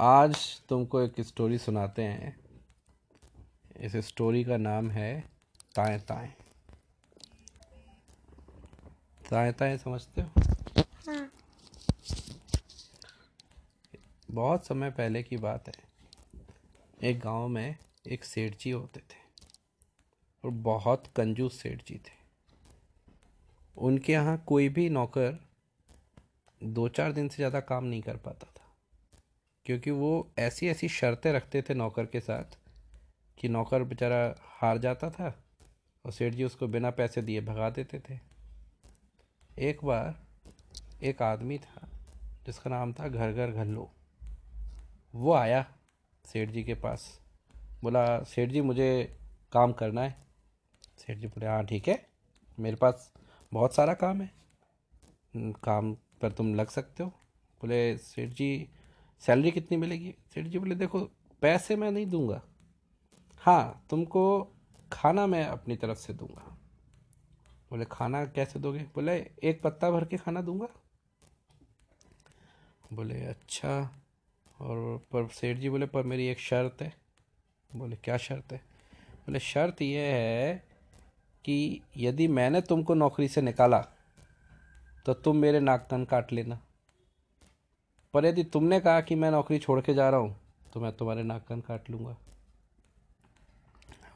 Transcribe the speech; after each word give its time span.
आज 0.00 0.36
तुमको 0.68 1.00
एक 1.00 1.20
स्टोरी 1.20 1.56
सुनाते 1.58 2.02
हैं। 2.02 2.36
इस 3.80 3.96
स्टोरी 3.96 4.42
का 4.44 4.56
नाम 4.56 4.90
है 4.90 5.20
ताए 5.76 5.98
ताए। 5.98 6.32
ताए 9.30 9.52
ताए 9.52 9.76
समझते 9.78 10.20
हो? 10.20 10.42
हाँ। 11.06 11.30
बहुत 14.30 14.66
समय 14.66 14.90
पहले 14.90 15.22
की 15.22 15.36
बात 15.36 15.68
है। 15.68 15.74
एक 17.02 17.20
गाँव 17.20 17.48
में 17.48 17.76
एक 18.06 18.24
सेठ 18.24 18.58
जी 18.58 18.70
होते 18.70 19.00
थे 19.00 19.18
और 20.44 20.50
बहुत 20.50 21.06
कंजूस 21.16 21.60
सेठ 21.62 21.84
जी 21.86 21.94
थे। 21.94 22.18
उनके 23.76 24.12
यहाँ 24.12 24.36
कोई 24.46 24.68
भी 24.68 24.88
नौकर 24.90 25.38
दो 26.60 26.88
चार 26.88 27.12
दिन 27.12 27.28
से 27.28 27.36
ज़्यादा 27.36 27.60
काम 27.60 27.84
नहीं 27.84 28.02
कर 28.02 28.16
पाता 28.16 28.46
था। 28.46 28.59
क्योंकि 29.70 29.90
वो 29.90 30.30
ऐसी 30.38 30.68
ऐसी 30.68 30.88
शर्तें 30.88 31.32
रखते 31.32 31.62
थे 31.62 31.74
नौकर 31.74 32.06
के 32.06 32.20
साथ 32.20 32.58
कि 33.38 33.48
नौकर 33.48 33.82
बेचारा 33.82 34.34
हार 34.40 34.78
जाता 34.78 35.10
था 35.10 35.44
और 36.04 36.12
सेठ 36.12 36.34
जी 36.34 36.44
उसको 36.44 36.68
बिना 36.68 36.90
पैसे 36.90 37.22
दिए 37.22 37.40
भगा 37.40 37.70
देते 37.70 38.00
थे। 38.00 38.18
एक 39.58 39.84
बार 39.84 40.26
एक 41.02 41.22
आदमी 41.22 41.58
था 41.58 41.88
जिसका 42.46 42.70
नाम 42.70 42.92
था 42.92 43.08
घर 43.08 43.32
घर 43.32 43.50
घल्लो। 43.50 43.90
वो 45.14 45.32
आया 45.32 45.72
सेठ 46.26 46.48
जी 46.48 46.64
के 46.64 46.74
पास 46.74 47.20
बोला 47.82 48.22
सेठ 48.22 48.50
जी 48.50 48.60
मुझे 48.60 49.18
काम 49.52 49.72
करना 49.72 50.02
है। 50.02 50.16
सेठ 50.98 51.18
जी 51.18 51.26
बोले 51.26 51.46
हाँ 51.46 51.66
ठीक 51.66 51.88
है 51.88 52.06
मेरे 52.58 52.76
पास 52.76 53.12
बहुत 53.52 53.74
सारा 53.74 53.94
काम 53.94 54.22
है। 54.22 54.30
"हम्म, 55.34 55.52
काम 55.52 55.94
पर 55.94 56.32
तुम 56.32 56.54
लग 56.54 56.68
सकते 56.68 57.02
हो। 57.02 57.10
बोले 57.60 57.98
सेठ 57.98 58.28
जी 58.28 58.68
सैलरी 59.20 59.50
कितनी 59.50 59.78
मिलेगी? 59.78 60.14
सेठ 60.34 60.46
जी 60.46 60.58
बोले, 60.58 60.74
देखो, 60.74 61.00
पैसे 61.42 61.76
मैं 61.76 61.90
नहीं 61.90 62.06
दूँगा। 62.06 62.42
हाँ 63.38 63.86
तुमको 63.90 64.52
खाना 64.92 65.26
मैं 65.26 65.44
अपनी 65.44 65.76
तरफ़ 65.76 65.98
से 65.98 66.12
दूँगा। 66.12 66.56
बोले, 67.70 67.84
खाना 67.84 68.24
कैसे 68.24 68.58
दोगे? 68.58 68.78
बोले, 68.78 69.30
एक 69.42 69.62
पत्ता 69.62 69.90
भर 69.90 70.04
के 70.04 70.16
खाना 70.16 70.40
दूँगा। 70.40 70.68
बोले 72.92 73.20
अच्छा। 73.20 74.00
और 74.60 74.98
पर 75.12 75.28
सेठ 75.28 75.56
जी 75.56 75.70
बोले, 75.70 75.86
पर 75.86 76.02
मेरी 76.02 76.26
एक 76.26 76.38
शर्त 76.38 76.82
है। 76.82 76.94
बोले, 77.76 77.96
क्या 77.96 78.16
शर्त 78.16 78.52
है? 78.52 78.58
बोले, 79.20 79.38
शर्त 79.38 79.82
यह 79.82 80.14
है 80.14 80.64
कि 81.44 81.80
यदि 81.96 82.28
मैंने 82.28 82.60
तुमको 82.60 82.94
नौकरी 82.94 83.28
से 83.28 83.42
निकाला 83.42 83.80
तो 85.06 85.14
तुम 85.14 85.36
मेरे 85.36 85.60
नाक 85.60 85.88
कान 85.90 86.04
काट 86.04 86.32
लेना। 86.32 86.60
पर 88.14 88.24
यदि 88.26 88.42
तुमने 88.44 88.80
कहा 88.80 89.00
कि 89.00 89.14
मैं 89.14 89.30
नौकरी 89.30 89.58
छोड़ 89.58 89.80
के 89.80 89.94
जा 89.94 90.08
रहा 90.10 90.20
हूँ 90.20 90.36
तो 90.72 90.80
मैं 90.80 90.92
तुम्हारे 90.92 91.22
नाक 91.22 91.44
कान 91.48 91.60
काट 91.60 91.90
लूँगा। 91.90 92.16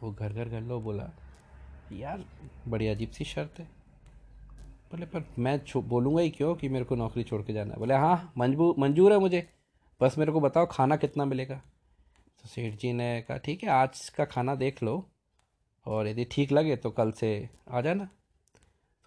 वो 0.03 0.11
घर 0.12 0.33
घर 0.33 0.48
घर 0.48 0.61
लो 0.61 0.81
बोला, 0.81 1.11
यार, 1.92 2.25
बड़ी 2.69 2.89
अजीब 2.89 3.11
सी 3.11 3.25
शर्त 3.25 3.59
है। 3.59 3.65
बोले, 4.91 5.06
पर 5.06 5.25
मैं 5.39 5.59
बोलूँगा 5.89 6.22
ही 6.22 6.31
क्यों 6.31 6.55
कि 6.55 6.69
मेरे 6.69 6.84
को 6.84 6.97
नौकरी 6.97 7.25
छोड़ 7.25 7.42
के 7.42 7.53
जाना 7.53 7.72
है? 7.72 7.78
बोले 7.78 7.95
हाँ 7.95 8.33
मंजबूर 8.39 8.75
मंजूर 8.78 9.12
है 9.12 9.19
मुझे। 9.19 9.47
बस 10.00 10.19
मेरे 10.19 10.33
को 10.33 10.41
बताओ, 10.41 10.67
खाना 10.70 10.97
कितना 10.97 11.25
मिलेगा? 11.25 11.55
तो 11.55 12.48
सेठ 12.48 12.75
जी 12.75 12.92
ने 12.92 13.20
कहा, 13.20 13.37
ठीक 13.37 13.62
है, 13.62 13.69
आज 13.70 14.09
का 14.09 14.25
खाना 14.25 14.55
देख 14.55 14.83
लो, 14.83 15.05
और 15.87 16.09
यदि 16.09 16.25
ठीक 16.31 16.53
लगे 16.53 16.77
तो 16.77 16.91
कल 16.91 17.12
से 17.12 17.48
आ 17.70 17.81
जाना। 17.81 18.09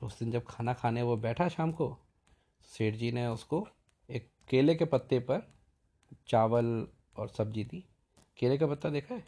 तो 0.02 0.06
उस 0.06 0.20
दिन 0.20 0.32
जब 0.32 0.46
खाना 0.48 0.74
खाने 0.74 1.02
वो 1.02 1.18
बैठा 1.18 1.48
शाम 1.50 1.72
को 1.72 1.96
सेठ 2.72 2.96
जी 2.96 3.12
ने 3.12 3.28
उसको 3.28 3.68
केले 4.50 4.76
के 4.76 4.86
पत्ते 4.86 5.20
पर 5.20 5.48
चावल 6.28 6.88
और 7.18 7.28
सब्ज़ी 7.28 7.64
दी 7.64 7.84
केले 8.38 8.58
का 8.58 8.68
पत्ता 8.68 8.90
देखा 8.90 9.16
है? 9.16 9.24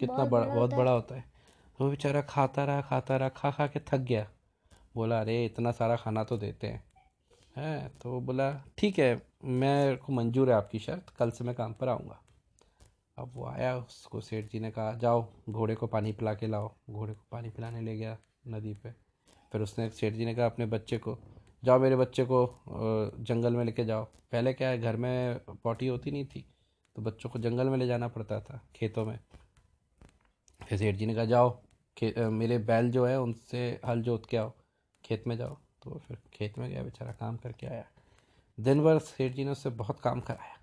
कितना 0.00 0.16
बड़ा 0.16 0.44
बड़ा 0.44 0.54
बहुत 0.54 0.74
बड़ा 0.74 0.90
होता 0.90 1.14
है। 1.14 1.24
वो 1.80 1.90
बेचारा 1.90 2.22
खाता 2.22 2.64
रहा 2.64 2.80
खाता 2.80 3.16
रहा 3.16 3.28
खा 3.28 3.50
खा 3.50 3.66
के 3.66 3.80
थक 3.80 3.98
गया। 3.98 4.26
बोला 4.96 5.20
अरे 5.20 5.44
इतना 5.46 5.72
सारा 5.72 5.96
खाना 5.96 6.24
तो 6.24 6.36
देते 6.36 6.66
हैं। 6.66 6.82
हैं 7.56 7.98
तो 7.98 8.10
वो 8.10 8.20
बोला 8.20 8.50
ठीक 8.78 8.98
है 8.98 9.22
मेरे 9.44 9.96
को 9.96 10.12
मंजूर 10.12 10.50
है 10.50 10.56
आपकी 10.56 10.78
शर्त 10.78 11.10
कल 11.18 11.30
से 11.30 11.44
मैं 11.44 11.54
काम 11.54 11.72
पर 11.72 11.88
आऊँगा। 11.88 12.20
अब 13.18 13.32
वो 13.34 13.46
आया 13.46 13.76
उसको 13.76 14.20
सेठ 14.20 14.50
जी 14.52 14.60
ने 14.60 14.70
कहा 14.70 14.94
जाओ 14.94 15.26
घोड़े 15.50 15.74
को 15.74 15.86
पानी 15.86 16.12
पिला 16.12 16.34
के 16.34 16.46
लाओ। 16.46 16.74
घोड़े 16.90 17.14
को 17.14 17.24
पानी 17.32 17.50
पिलाने 17.50 17.80
ले 17.80 17.96
गया 17.96 18.16
नदी 18.48 18.74
पे। 18.74 18.90
फिर 19.52 19.60
उसने 19.60 19.88
सेठ 19.90 20.14
जी 20.14 20.24
ने 20.24 20.34
कहा 20.34 20.46
अपने 20.46 20.66
बच्चे 20.66 20.98
को 20.98 21.18
जाओ 21.64 21.78
मेरे 21.80 21.96
बच्चे 21.96 22.24
को 22.24 22.46
जंगल 23.20 23.56
में 23.56 23.64
लेके 23.64 23.84
जाओ। 23.84 24.04
पहले 24.32 24.52
क्या 24.52 24.68
है, 24.68 24.78
घर 24.78 24.96
में 24.96 25.38
पॉटी 25.64 25.86
होती 25.86 26.10
नहीं 26.10 26.24
थी 26.26 26.44
तो 26.96 27.02
बच्चों 27.02 27.30
को 27.30 27.38
जंगल 27.38 27.68
में 27.68 27.76
ले 27.78 27.86
जाना 27.86 28.08
पड़ता 28.08 28.40
था, 28.40 28.60
खेतों 28.76 29.04
में। 29.06 29.18
फिर 30.60 30.78
सेठ 30.78 30.96
जी 30.96 31.06
ने 31.06 31.14
कहा, 31.14 31.24
जाओ 31.24 31.58
मेरे 32.30 32.58
बैल 32.60 32.90
जो 32.90 33.04
है, 33.06 33.18
उनसे 33.20 33.80
हल 33.86 34.02
जोत 34.02 34.26
के 34.26 34.36
आओ, 34.36 34.52
खेत 35.04 35.26
में 35.26 35.36
जाओ। 35.36 35.56
तो 35.82 35.98
फिर 35.98 36.18
खेत 36.32 36.58
में 36.58 36.68
गया, 36.70 36.82
बेचारा 36.82 37.12
काम 37.12 37.36
करके 37.36 37.66
आया। 37.66 37.84
दिन 38.58 38.82
भर 38.84 38.98
सेठ 39.00 39.32
जी 39.32 39.44
ने 39.44 39.50
उससे 39.50 39.70
बहुत 39.72 40.00
काम 40.00 40.20
कराया। 40.20 40.56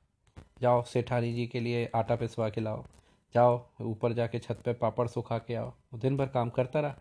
जाओ, 0.62 0.82
सेठानी 0.84 1.34
जी 1.34 1.46
के 1.48 1.60
लिए 1.60 1.90
आटा 1.96 2.16
पिसवा 2.16 2.50
के 2.50 2.62
लाओ। 2.62 2.84
जाओ, 3.36 3.62
ऊपर 3.82 4.14
जाके 4.14 4.40
छत 4.40 4.62
पे 4.66 4.74
पापड़ 4.76 5.08
सुखा 5.08 5.38
के 5.38 5.56
आओ। 5.56 5.74
दिन 5.96 6.18
भर 6.18 6.28
काम 6.30 6.50
करता 6.50 6.80
रहा। 6.80 6.96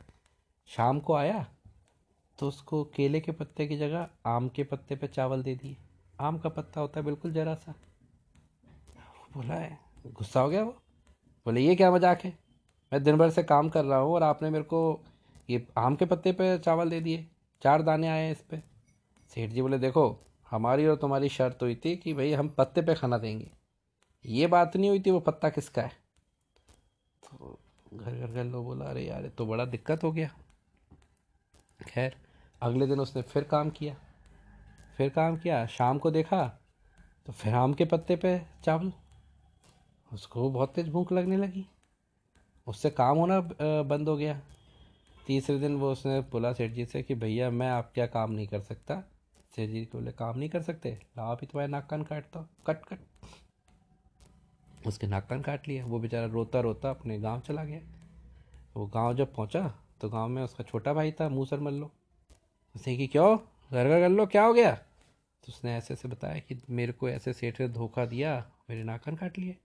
शाम 0.71 1.01
को 1.01 1.15
आया 1.15 1.47
तो 2.41 2.49
उसको 2.49 2.83
केले 2.85 3.21
के 3.21 3.33
पत्ते 3.33 3.67
की 3.67 3.77
जगह 3.77 4.09
आम 4.27 4.49
के 4.49 4.65
पत्ते 4.65 4.97
पे 4.97 5.07
चावल 5.07 5.43
दे 5.43 5.55
दिए। 5.55 5.77
आम 6.21 6.39
का 6.39 6.49
पत्ता 6.49 6.81
होता 6.81 7.01
है 7.01 7.05
बिल्कुल 7.07 7.33
जरा 7.33 7.55
सा। 7.55 7.75
बोला 9.35 9.55
है 9.55 9.79
गुस्सा 10.07 10.41
हो 10.41 10.49
गया 10.49 10.63
वो? 10.63 10.71
बोले, 11.47 11.61
ये 11.61 11.75
क्या 11.75 11.91
मज़ाक 11.91 12.25
है? 12.25 12.33
मैं 12.93 13.03
दिन 13.03 13.17
भर 13.17 13.31
से 13.31 13.43
काम 13.43 13.69
कर 13.69 13.85
रहा 13.85 13.99
हूँ 13.99 14.15
और 14.15 14.23
आपने 14.23 14.51
मेरे 14.51 14.65
को 14.65 15.01
ये 15.51 15.67
आम 15.79 15.97
के 15.97 16.05
पत्ते 16.05 16.33
पे 16.33 16.57
चावल 16.59 16.91
दे 16.91 17.01
दिए। 17.01 17.27
चार 17.63 17.83
दाने 17.83 18.09
आए 18.09 18.25
हैं 18.25 18.33
इस 18.33 18.41
पर 18.43 18.63
सेठ 19.33 19.51
जी 19.51 19.63
बोले, 19.63 19.79
देखो, 19.79 20.19
हमारी 20.51 20.87
और 20.87 20.97
तुम्हारी 20.97 21.29
शर्त 21.29 21.63
हुई 21.63 21.75
थी 21.75 21.97
कि 21.97 22.15
भाई 22.15 22.33
हम 22.33 22.49
पत्ते 22.49 22.83
पे 22.83 22.95
खाना 22.95 23.19
देंगे। 23.19 23.51
ये 24.25 24.47
बात 24.47 24.77
नहीं 24.77 24.91
हुई 24.91 25.01
थी, 25.01 25.11
वो 25.11 25.21
पत्ता 25.21 25.49
किसका 25.49 25.83
है? 25.83 25.93
तो 27.23 27.59
घर 27.95 28.11
घर 28.11 28.27
घर 28.27 28.45
लोग 28.45 28.65
बोला, 28.65 28.85
अरे 28.85 29.07
यार 29.07 29.29
तो 29.29 29.47
बड़ा 29.47 29.65
दिक्कत 29.65 30.05
हो 30.05 30.13
गया। 30.13 30.31
खैर 31.81 32.17
अगले 32.63 32.87
दिन 32.87 33.01
उसने 33.01 33.23
फिर 33.23 33.45
काम 33.45 33.71
किया। 33.71 33.95
फिर 34.97 35.09
काम 35.11 35.37
किया, 35.37 35.65
शाम 35.69 35.99
को 35.99 36.11
देखा 36.11 36.47
तो 37.27 37.33
फिर 37.33 37.55
आम 37.55 37.75
के 37.75 37.85
पत्ते 37.85 38.17
पे 38.17 38.41
चावल। 38.65 38.93
उसको 40.11 40.51
बहुत 40.51 40.75
तेज 40.75 40.89
भूख 40.89 41.13
लगने 41.13 41.37
लगी। 41.37 41.67
उससे 42.67 42.91
काम 42.91 43.19
होना 43.19 43.41
बंद 43.61 44.09
हो 44.09 44.17
गया। 44.17 44.41
तीसरे 45.27 45.59
दिन 45.59 45.77
वो 45.77 45.91
उसने 45.93 46.21
बोला, 46.23 46.53
सेठ 46.53 46.73
जी 46.73 46.85
से 46.85 47.03
कि 47.03 47.15
भैया, 47.15 47.51
मैं 47.51 47.71
आप 47.71 47.91
क्या 47.95 48.07
काम 48.09 48.33
नहीं 48.33 48.47
कर 48.47 48.61
सकता? 48.61 49.01
सेठ 49.57 49.71
जी 49.71 49.83
बोले, 49.93 50.13
काम 50.13 50.39
नहीं 50.39 50.49
कर 50.49 50.63
सकते? 50.63 50.91
लाओ 51.19 51.37
अभी 51.37 51.47
तुम्हारे 51.47 51.71
नाक 51.71 51.87
कान 51.91 52.03
काटता 52.03 52.39
हूँ 52.39 52.49
कट 52.67 52.85
कट। 52.85 52.99
उसके 54.87 55.07
नाक 55.07 55.27
कान 55.29 55.41
काट 55.43 55.69
लिया 55.69 55.85
वो 55.87 55.99
बेचारा 55.99 56.27
रोता 56.27 56.61
रोता 56.61 56.91
अपने 56.91 57.19
गाँव 57.21 57.41
चला 57.41 57.65
गया। 57.65 57.81
वो 58.77 58.87
गाँव 58.87 59.15
जब 59.15 59.35
पहुँचा 59.35 59.67
तो 60.01 60.09
गाँव 60.09 60.29
में 60.29 60.43
उसका 60.43 60.65
छोटा 60.65 60.93
भाई 60.93 61.13
था 61.13 61.29
मूसर 61.29 61.61
मल्लो। 61.61 61.91
उसने 62.75 62.97
कि 62.97 63.07
क्यों? 63.07 63.37
घर 63.73 63.89
घर 63.89 64.01
कर 64.01 64.09
लो, 64.09 64.27
क्या 64.27 64.45
हो 64.45 64.53
गया? 64.53 64.75
तो 65.43 65.49
उसने 65.49 65.77
ऐसे 65.77 65.95
ऐसे 65.95 66.09
बताया 66.09 66.39
कि 66.39 66.63
मेरे 66.71 66.93
को 66.93 67.09
ऐसे 67.09 67.33
सेठ 67.33 67.61
ने 67.61 67.69
धोखा 67.69 68.05
दिया, 68.07 68.51
मेरे 68.71 68.85
नाक 68.85 69.05
कान 69.05 69.17
काट 69.17 69.39
लिए। 69.39 69.57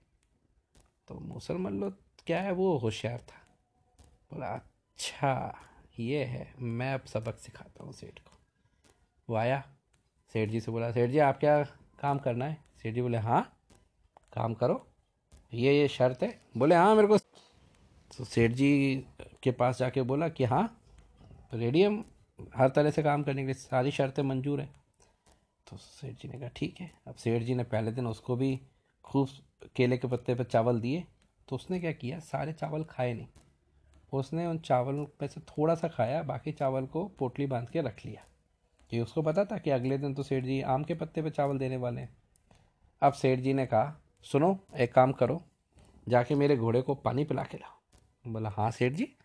तो 1.08 1.14
मूसर 1.14 1.56
मल्लो 1.56 1.90
क्या 2.26 2.40
है 2.40 2.52
वो? 2.52 2.76
होशियार 2.78 3.18
था। 3.18 3.42
बोला 4.32 4.46
अच्छा 4.46 5.58
ये 5.98 6.24
है, 6.24 6.54
मैं 6.58 6.94
अब 6.94 7.04
सबक 7.04 7.38
सिखाता 7.38 7.84
हूँ 7.84 7.92
सेठ 7.92 8.18
को। 8.18 8.38
वो 9.28 9.36
आया, 9.36 9.62
सेठ 10.32 10.48
जी 10.48 10.60
से 10.60 10.72
बोला, 10.72 10.92
सेठ 10.92 11.10
जी, 11.10 11.18
आप 11.18 11.38
क्या 11.38 11.62
काम 12.00 12.18
करना 12.18 12.44
है? 12.44 12.64
सेठ 12.82 12.94
जी 12.94 13.02
बोले 13.02 13.18
हाँ 13.18 13.42
काम 14.32 14.54
करो। 14.54 14.86
ये 15.54 15.78
ये 15.78 15.88
शर्त 15.88 16.22
है। 16.22 16.40
बोले 16.56 16.74
हाँ 16.74 16.94
मेरे 16.94 17.08
को 17.08 17.18
तो 17.18 18.24
सेठ 18.24 18.52
जी 18.52 19.04
के 19.42 19.50
पास 19.50 19.78
जाके 19.78 20.02
बोला 20.02 20.28
कि 20.28 20.44
हाँ 20.44 20.82
रेडी 21.54 21.82
हम 21.82 22.04
हर 22.56 22.68
तरह 22.68 22.90
से 22.90 23.02
काम 23.02 23.22
करने 23.22 23.42
के 23.42 23.46
लिए 23.46 23.54
सारी 23.54 23.90
शर्तें 23.90 24.22
मंजूर 24.22 24.60
हैं। 24.60 24.74
तो 25.70 25.76
सेठ 25.76 26.14
जी 26.14 26.28
ने 26.28 26.38
कहा, 26.38 26.48
ठीक 26.48 26.80
है। 26.80 26.90
अब 27.08 27.14
सेठ 27.14 27.42
जी 27.42 27.54
ने 27.54 27.64
पहले 27.64 27.92
दिन 27.92 28.06
उसको 28.06 28.36
भी 28.36 28.60
खूब 29.04 29.28
केले 29.76 29.98
के 29.98 30.08
पत्ते 30.08 30.34
पर 30.34 30.44
चावल 30.44 30.80
दिए 30.80 31.04
तो 31.48 31.56
उसने 31.56 31.80
क्या 31.80 31.92
किया, 31.92 32.18
सारे 32.18 32.52
चावल 32.52 32.84
खाए 32.84 33.14
नहीं। 33.14 33.26
उसने 34.12 34.46
उन 34.46 34.58
चावल 34.58 34.94
में 34.94 35.26
से 35.28 35.40
थोड़ा 35.40 35.74
सा 35.74 35.88
खाया, 35.88 36.22
बाकी 36.22 36.52
चावल 36.52 36.86
को 36.86 37.04
पोटली 37.04 37.46
बाँध 37.46 37.70
के 37.70 37.80
रख 37.80 38.06
लिया। 38.06 38.24
कि 38.90 39.00
उसको 39.00 39.22
पता 39.22 39.44
था 39.44 39.58
कि 39.58 39.70
अगले 39.70 39.98
दिन 39.98 40.14
तो 40.14 40.22
सेठ 40.22 40.44
जी 40.44 40.62
आम 40.62 40.84
के 40.84 40.94
पत्ते 40.94 41.22
पर 41.22 41.30
चावल 41.30 41.58
देने 41.58 41.76
वाले 41.76 42.00
हैं। 42.00 42.16
अब 43.02 43.12
सेठ 43.12 43.40
जी 43.40 43.52
ने 43.52 43.66
कहा, 43.66 44.00
सुनो, 44.22 44.58
एक 44.76 44.94
काम 44.94 45.12
करो, 45.12 45.42
जाके 46.08 46.34
मेरे 46.34 46.56
घोड़े 46.56 46.82
को 46.82 46.94
पानी 46.94 47.24
पिला 47.24 47.44
के 47.44 47.58
लाओ। 47.58 48.32
बोला 48.32 48.50
हाँ 48.50 48.70
सेठ 48.70 48.92
जी? 48.92 49.16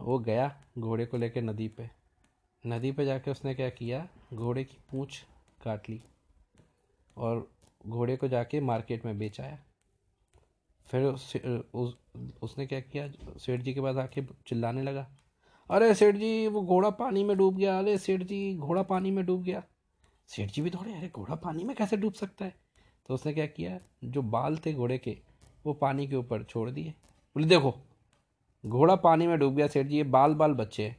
वो 0.00 0.18
गया 0.18 0.62
घोड़े 0.78 1.06
को 1.06 1.16
लेके 1.16 1.40
नदी 1.40 1.68
पे। 1.68 1.90
नदी 2.66 2.92
पे 2.92 3.04
जाके 3.04 3.30
उसने 3.30 3.54
क्या 3.54 3.68
किया? 3.70 4.08
घोड़े 4.34 4.64
की 4.64 4.76
पूंछ 4.90 5.24
काट 5.64 5.88
ली 5.90 6.00
और 7.16 7.48
घोड़े 7.86 8.16
को 8.16 8.28
जाके 8.28 8.60
मार्केट 8.60 9.04
में 9.06 9.18
बेचाया। 9.18 9.58
फिर 10.88 11.02
उस, 11.02 11.36
उस 11.74 11.96
उसने 12.42 12.66
क्या 12.66 12.80
किया? 12.80 13.08
सेठ 13.38 13.60
जी 13.60 13.74
के 13.74 13.80
पास 13.80 13.96
आके 13.96 14.22
चिल्लाने 14.46 14.82
लगा। 14.82 15.06
अरे 15.70 15.94
सेठ 15.94 16.16
जी 16.16 16.46
वो 16.48 16.62
घोड़ा 16.62 16.90
पानी 16.90 17.24
में 17.24 17.36
डूब 17.36 17.56
गया। 17.56 17.78
अरे 17.78 17.98
सेठ 17.98 18.22
जी 18.22 18.56
घोड़ा 18.56 18.82
पानी 18.82 19.10
में 19.10 19.24
डूब 19.26 19.42
गया। 19.42 19.62
सेठ 20.28 20.50
जी 20.50 20.62
भी 20.62 20.70
दौड़े 20.70 20.94
अरे 20.94 21.08
घोड़ा 21.08 21.34
पानी 21.34 21.64
में 21.64 21.76
कैसे 21.76 21.96
डूब 21.96 22.12
सकता 22.12 22.44
है? 22.44 22.54
तो 23.06 23.14
उसने 23.14 23.32
क्या 23.32 23.46
किया? 23.46 23.78
जो 24.04 24.22
बाल 24.22 24.56
थे 24.56 24.72
घोड़े 24.72 24.98
के 24.98 25.18
वो 25.66 25.72
पानी 25.74 26.06
के 26.08 26.16
ऊपर 26.16 26.42
छोड़ 26.42 26.70
दिए। 26.70 26.90
बोले 27.36 27.46
देखो 27.46 27.74
घोड़ा 28.64 28.96
पानी 28.96 29.26
में 29.26 29.38
डूब 29.38 29.54
गया 29.54 29.66
सेठ 29.66 29.86
जी 29.86 29.96
ये 29.96 30.02
बाल 30.02 30.34
बाल 30.34 30.52
बच्चे 30.54 30.94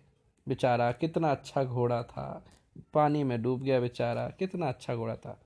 बेचारा 0.48 0.92
कितना 0.92 1.32
अच्छा 1.32 1.64
घोड़ा 1.64 2.02
था। 2.04 2.46
पानी 2.94 3.24
में 3.24 3.42
डूब 3.42 3.62
गया 3.62 3.80
बेचारा, 3.80 4.28
कितना 4.30 4.68
अच्छा 4.68 4.96
घोड़ा 4.96 5.16
था। 5.16 5.40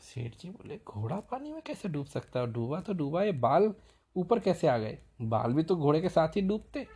सेठ 0.00 0.36
जी 0.36 0.50
बोले, 0.50 0.78
घोड़ा 0.86 1.16
पानी 1.22 1.52
में 1.52 1.60
कैसे 1.62 1.88
डूब 1.88 2.06
सकता 2.06 2.40
है? 2.40 2.52
डूबा 2.52 2.80
तो 2.80 2.92
डूबा, 2.92 3.22
ये 3.22 3.32
बाल 3.34 3.72
ऊपर 4.16 4.38
कैसे 4.40 4.68
आ 4.68 4.76
गए? 4.78 4.98
बाल 5.22 5.52
भी 5.52 5.62
तो 5.62 5.76
घोड़े 5.76 6.00
के 6.00 6.08
साथ 6.08 6.36
ही 6.36 6.42
डूबते। 6.42 6.86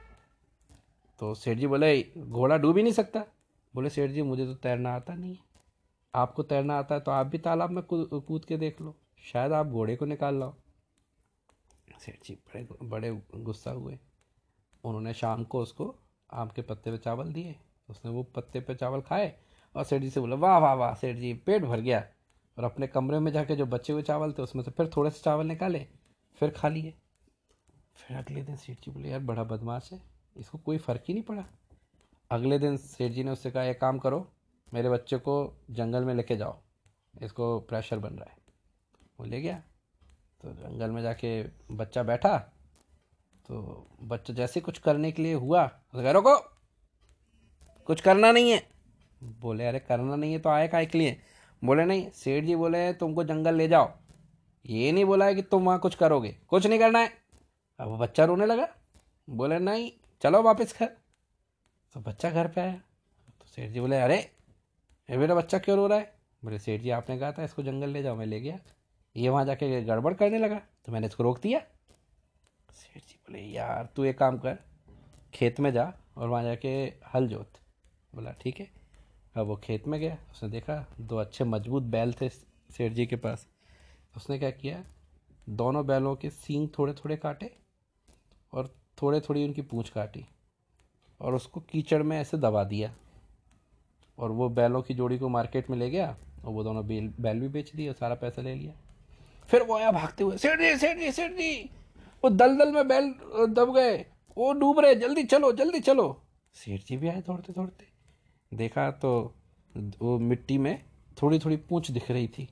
तो 1.21 1.35
सेठ 1.35 1.59
जी 1.59 1.67
बोले, 1.67 2.03
घोड़ा 2.19 2.56
डूब 2.56 2.77
ही 2.77 2.82
नहीं 2.82 2.93
सकता? 2.93 3.25
बोले, 3.75 3.91
सेठ 3.91 4.11
जी, 4.11 4.23
मुझे 4.23 4.47
तो 4.47 4.55
तैरना 4.55 4.94
आता 4.94 5.15
नहीं 5.15 5.35
है। 5.35 5.49
आपको 6.15 6.43
तैरना 6.43 6.79
आता 6.79 6.94
है 6.94 7.00
तो 7.00 7.11
आप 7.11 7.26
भी 7.26 7.38
तालाब 7.38 7.71
में 7.71 7.83
कूद 7.85 8.44
के 8.44 8.56
देख 8.56 8.81
लो। 8.81 8.94
शायद 9.23 9.53
आप 9.53 9.67
घोड़े 9.67 9.97
को 9.97 10.05
निकाल 10.06 10.35
लो 10.35 10.55
सेठ 12.00 12.25
जी 12.25 12.35
बड़े 12.35 12.67
बड़े 12.83 13.11
गुस्सा 13.37 13.71
हुए। 13.71 13.99
उन्होंने 14.85 15.12
शाम 15.15 15.44
को 15.44 15.61
उसको 15.61 15.94
आम 16.32 16.49
के 16.49 16.62
पत्ते 16.62 16.91
पे 16.91 16.99
चावल 16.99 17.32
दिए, 17.32 17.56
उसने 17.88 18.11
वो 18.11 18.23
पत्ते 18.23 18.61
पे 18.61 18.75
चावल 18.75 19.00
खाए 19.00 19.35
और 19.75 19.85
सेठ 19.85 20.03
जी 20.03 20.11
से 20.11 20.21
बोला, 20.21 20.37
वाह 20.37 20.59
वाह 20.59 20.75
वाह, 20.75 20.94
सेठ 20.94 21.17
जी, 21.17 21.35
पेट 21.35 21.65
भर 21.65 21.81
गया। 21.81 22.05
और 22.59 22.65
अपने 22.65 22.87
कमरे 22.87 23.19
में 23.19 23.32
जाके 23.32 23.56
जो 23.56 23.67
बचे 23.67 23.93
हुए 23.93 24.03
चावल 24.03 24.32
थे, 24.32 24.43
उसमें 24.43 24.62
से 24.62 24.71
फिर 24.71 24.91
थोड़े 24.97 25.11
से 25.11 25.21
चावल 25.23 25.47
निकाले, 25.47 25.87
फिर 26.35 26.50
खा 26.50 26.69
लिए। 26.69 26.94
फिर 27.97 28.17
अगले 28.17 28.43
दिन 28.43 28.56
सेठ 28.56 28.77
जी 28.77 28.91
बोले, 28.91 29.09
यार, 29.09 29.21
बड़ा 29.21 29.44
बदमाश 29.44 29.93
है, 29.93 30.03
इसको 30.37 30.59
कोई 30.59 30.79
फ़र्क 30.79 31.05
ही 31.09 31.15
नहीं 31.15 31.25
पड़ा। 31.25 31.44
अगले 32.31 32.59
दिन 32.59 32.76
सेठ 32.76 33.12
जी 33.12 33.25
ने 33.25 33.31
उससे 33.31 33.50
कहा, 33.50 33.62
एक 33.62 33.81
काम 33.81 33.99
करो, 33.99 34.26
मेरे 34.75 34.91
बच्चे 34.91 35.19
को 35.19 35.56
जंगल 35.71 36.05
में 36.05 36.15
लेके 36.15 36.37
जाओ, 36.37 36.61
इसको 37.23 37.59
प्रेशर 37.61 37.99
बन 37.99 38.11
रहा 38.11 38.31
है। 38.31 38.37
वो 39.21 39.26
ले 39.26 39.41
गया। 39.41 39.62
तो 40.41 40.53
जंगल 40.53 40.91
में 40.91 41.03
जाके 41.03 41.43
बच्चा 41.71 42.03
बैठा 42.03 42.53
तो 43.50 43.87
बच्चा 44.02 44.35
जैसे 44.35 44.61
कुछ 44.61 44.79
करने 44.79 45.12
के 45.12 45.23
लिए 45.23 45.35
हुआ 45.35 45.67
तो 45.67 46.02
कह 46.02 46.11
रोको, 46.11 46.37
कुछ 47.85 48.00
करना 48.00 48.32
नहीं 48.32 48.50
है। 48.50 48.69
बोले, 49.23 49.67
अरे, 49.67 49.79
करना 49.79 50.17
नहीं 50.17 50.32
है 50.32 50.38
तो 50.38 50.50
आए 50.50 50.69
का 50.69 50.85
के 50.85 50.99
लिए? 50.99 51.20
बोले, 51.64 51.85
नहीं, 51.85 52.11
सेठ 52.11 52.44
जी 52.44 52.56
बोले 52.56 52.93
तुमको 52.93 53.25
जंगल 53.25 53.55
ले 53.55 53.69
जाओ। 53.69 53.93
ये 54.67 54.93
नहीं 54.93 55.05
बोला 55.05 55.25
है 55.25 55.35
कि 55.35 55.43
तुम 55.43 55.64
वहाँ 55.64 55.79
कुछ 55.79 55.94
करोगे। 55.94 56.37
कुछ 56.49 56.67
नहीं 56.67 56.79
करना 56.79 56.99
है। 56.99 57.11
अब 57.81 57.99
बच्चा 57.99 58.25
रोने 58.25 58.47
लगा। 58.47 58.69
बोले, 59.31 59.58
नहीं, 59.58 59.93
चलो 60.23 60.43
वापस 60.43 60.79
घर। 60.79 60.87
तो 61.94 62.00
बच्चा 62.00 62.31
घर 62.31 62.49
पे 62.49 62.61
आया। 62.61 62.75
तो 63.41 63.47
सेठ 63.47 63.70
जी 63.70 63.81
बोले, 63.81 63.97
अरे, 63.97 64.19
ये 65.11 65.17
मेरा 65.17 65.35
बच्चा 65.35 65.58
क्यों 65.58 65.76
रो 65.76 65.87
रहा 65.87 65.99
है? 65.99 66.14
बोले, 66.44 66.58
सेठ 66.58 66.81
जी, 66.81 66.91
आपने 66.91 67.19
कहा 67.19 67.32
था 67.32 67.44
इसको 67.44 67.62
जंगल 67.62 67.88
ले 67.88 68.02
जाओ, 68.02 68.17
मैं 68.17 68.26
ले 68.26 68.41
गया। 68.41 68.58
ये 69.17 69.29
वहाँ 69.29 69.44
जाके 69.44 69.82
गड़बड़ 69.82 70.14
करने 70.14 70.38
लगा। 70.38 70.61
तो 70.85 70.93
मैंने 70.93 71.06
इसको 71.06 71.23
रोक 71.23 71.41
दिया। 71.41 71.62
सेठ 72.72 73.02
जी 73.02 73.19
बोले, 73.19 73.40
यार, 73.40 73.88
तू 73.96 74.05
एक 74.05 74.19
काम 74.19 74.38
कर, 74.38 74.58
खेत 75.34 75.61
में 75.61 75.72
जा 75.72 75.93
और 76.17 76.28
वहाँ 76.28 76.43
जाके 76.43 76.69
हल 77.14 77.28
जोत। 77.28 77.61
बोला, 78.12 78.32
ठीक 78.32 78.61
है। 78.61 78.69
अब 79.37 79.46
वो 79.46 79.56
खेत 79.56 79.87
में 79.88 79.99
गया, 80.00 80.17
उसने 80.32 80.49
देखा 80.49 80.84
दो 81.00 81.17
अच्छे 81.17 81.44
मज़बूत 81.44 81.82
बैल 81.82 82.12
थे 82.12 82.28
सेठ 82.28 82.93
जी 82.93 83.06
के 83.06 83.17
पास। 83.17 83.46
उसने 84.17 84.38
क्या 84.38 84.50
किया, 84.50 84.84
दोनों 85.49 85.87
बैलों 85.87 86.14
के 86.17 86.31
सींग 86.31 86.69
थोड़े 86.78 86.93
थोड़े 86.94 87.17
काटे 87.17 87.50
और 88.52 88.75
थोड़े 89.02 89.20
थोड़ी 89.20 89.44
उनकी 89.44 89.62
पूँछ 89.62 89.88
काटी 89.88 90.25
और 91.20 91.34
उसको 91.34 91.61
कीचड़ 91.61 92.02
में 92.02 92.16
ऐसे 92.19 92.37
दबा 92.37 92.64
दिया। 92.64 92.94
और 94.19 94.31
वो 94.31 94.49
बैलों 94.49 94.82
की 94.82 94.94
जोड़ी 94.94 95.19
को 95.19 95.28
मार्केट 95.28 95.70
में 95.70 95.76
ले 95.78 95.90
गया 95.90 96.08
और 96.44 96.52
वो 96.52 96.62
दोनों 96.64 96.87
बैल 96.87 97.12
बैल 97.20 97.40
भी 97.40 97.49
बेच 97.49 97.75
दिए 97.75 97.88
और 97.88 97.94
सारा 97.94 98.14
पैसा 98.14 98.43
ले 98.43 98.55
लिया। 98.55 98.73
फिर 99.49 99.62
वो 99.62 99.76
आया 99.76 99.90
भागते 99.93 100.25
हुए, 100.25 100.37
सेठ 100.38 100.58
जी 100.61 100.76
सेठ 100.76 100.99
जी 100.99 101.12
सेठ 101.12 101.32
जी! 101.32 101.70
वो 102.25 102.31
दलदल 102.31 102.72
में 102.72 102.88
बैल 102.88 103.14
दब 103.49 103.75
गए। 103.75 104.06
वो 104.38 104.52
डूब 104.52 104.81
रहे, 104.81 104.94
जल्दी 104.94 105.25
चलो 105.25 105.52
जल्दी 105.52 105.81
चलो। 105.81 106.22
सेठ 106.55 106.84
जी 106.84 106.96
भी 106.96 107.08
आए 107.08 107.20
दौड़ते 107.20 107.52
दौड़ते। 107.52 107.87
देखा 108.55 108.90
तो 108.90 109.34
वो 110.00 110.19
मिट्टी 110.19 110.58
में 110.58 110.82
थोड़ी 111.22 111.38
थोड़ी 111.38 111.56
पूछ 111.56 111.90
दिख 111.90 112.11
रही 112.11 112.28
थी। 112.28 112.49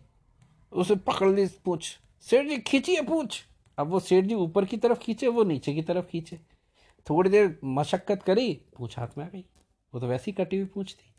उसे 0.73 0.97
पकड़ 0.97 1.29
ली 1.29 1.47
पूछ। 1.65 1.99
सेठ 2.21 2.47
जी 2.47 2.59
खींचिए 2.59 3.03
पूछ। 3.03 3.45
अब 3.79 3.87
वो 3.87 4.01
सेठ 4.01 4.25
जी 4.25 4.35
ऊपर 4.35 4.65
की 4.65 4.77
तरफ़ 4.77 4.99
खींचे, 4.99 5.29
वो 5.29 5.45
नीचे 5.45 5.75
की 5.75 5.83
तरफ़ 5.83 6.07
खींचे। 6.07 6.37
थोड़ी 7.11 7.31
देर 7.31 7.59
मशक्क़त 7.65 8.23
करी, 8.23 8.63
पूछ 8.77 8.99
हाथ 8.99 9.19
में 9.19 9.25
आ 9.25 9.29
गई। 9.29 9.45
वो 9.95 10.01
तो 10.01 10.07
वैसी 10.07 10.33
कटी 10.33 10.57
हुई 10.57 10.67
पूछ 10.67 10.95
थी। 10.95 11.15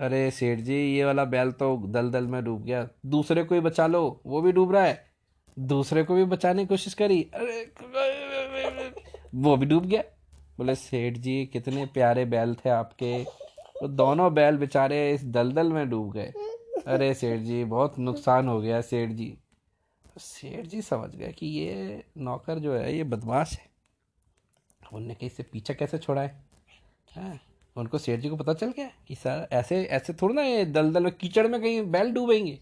अरे 0.00 0.30
सेठ 0.30 0.58
जी, 0.58 0.74
ये 0.74 1.04
वाला 1.04 1.24
बैल 1.24 1.52
तो 1.52 1.76
दलदल 1.86 2.26
में 2.26 2.44
डूब 2.44 2.64
गया। 2.64 2.88
दूसरे 3.06 3.44
को 3.44 3.54
ही 3.54 3.60
बचा 3.60 3.86
लो, 3.86 4.20
वो 4.26 4.40
भी 4.40 4.52
डूब 4.52 4.72
रहा 4.72 4.84
है। 4.84 5.09
दूसरे 5.60 6.02
को 6.02 6.14
भी 6.14 6.24
बचाने 6.24 6.62
की 6.62 6.66
कोशिश 6.66 6.94
करी। 6.94 7.30
अरे, 7.34 7.72
वो 9.34 9.56
भी 9.56 9.66
डूब 9.66 9.86
गया। 9.86 10.02
बोले, 10.58 10.74
सेठ 10.74 11.14
जी, 11.14 11.46
कितने 11.46 11.86
प्यारे 11.86 12.24
बैल 12.24 12.54
थे 12.54 12.70
आपके। 12.70 13.24
तो 13.80 13.88
दोनों 13.88 14.34
बैल 14.34 14.56
बेचारे 14.56 15.14
इस 15.14 15.24
दलदल 15.24 15.72
में 15.72 15.90
डूब 15.90 16.12
गए। 16.12 16.32
अरे, 16.86 17.14
सेठ 17.14 17.40
जी, 17.40 17.64
बहुत 17.64 17.98
नुकसान 17.98 18.48
हो 18.48 18.60
गया, 18.60 18.80
सेठ 18.80 19.10
जी। 19.10 19.38
सेठ 20.18 20.66
जी 20.66 20.82
समझ 20.82 21.16
गए 21.16 21.32
कि 21.32 21.46
ये 21.46 22.04
नौकर 22.18 22.58
जो 22.58 22.74
है, 22.74 22.96
ये 22.96 23.04
बदमाश 23.04 23.52
है। 23.52 23.70
उनने 24.92 25.14
कहीं 25.14 25.30
से 25.30 25.42
पीछा 25.42 25.74
कैसे 25.74 25.98
छोड़ा 25.98 26.22
है? 26.22 26.44
हाँ। 27.16 27.38
उनको 27.76 27.98
सेठ 27.98 28.20
जी 28.20 28.28
को 28.28 28.36
पता 28.36 28.52
चल 28.54 28.70
गया 28.76 28.90
कि 29.08 29.14
सर 29.14 29.46
ऐसे 29.52 29.82
ऐसे 29.84 30.12
थोड़ा 30.12 30.34
ना 30.34 30.42
ये 30.42 30.64
दलदल 30.64 31.04
में 31.04 31.12
कीचड़ 31.12 31.46
में 31.48 31.60
कहीं 31.60 31.82
बैल 31.90 32.10
डूबेंगे। 32.12 32.58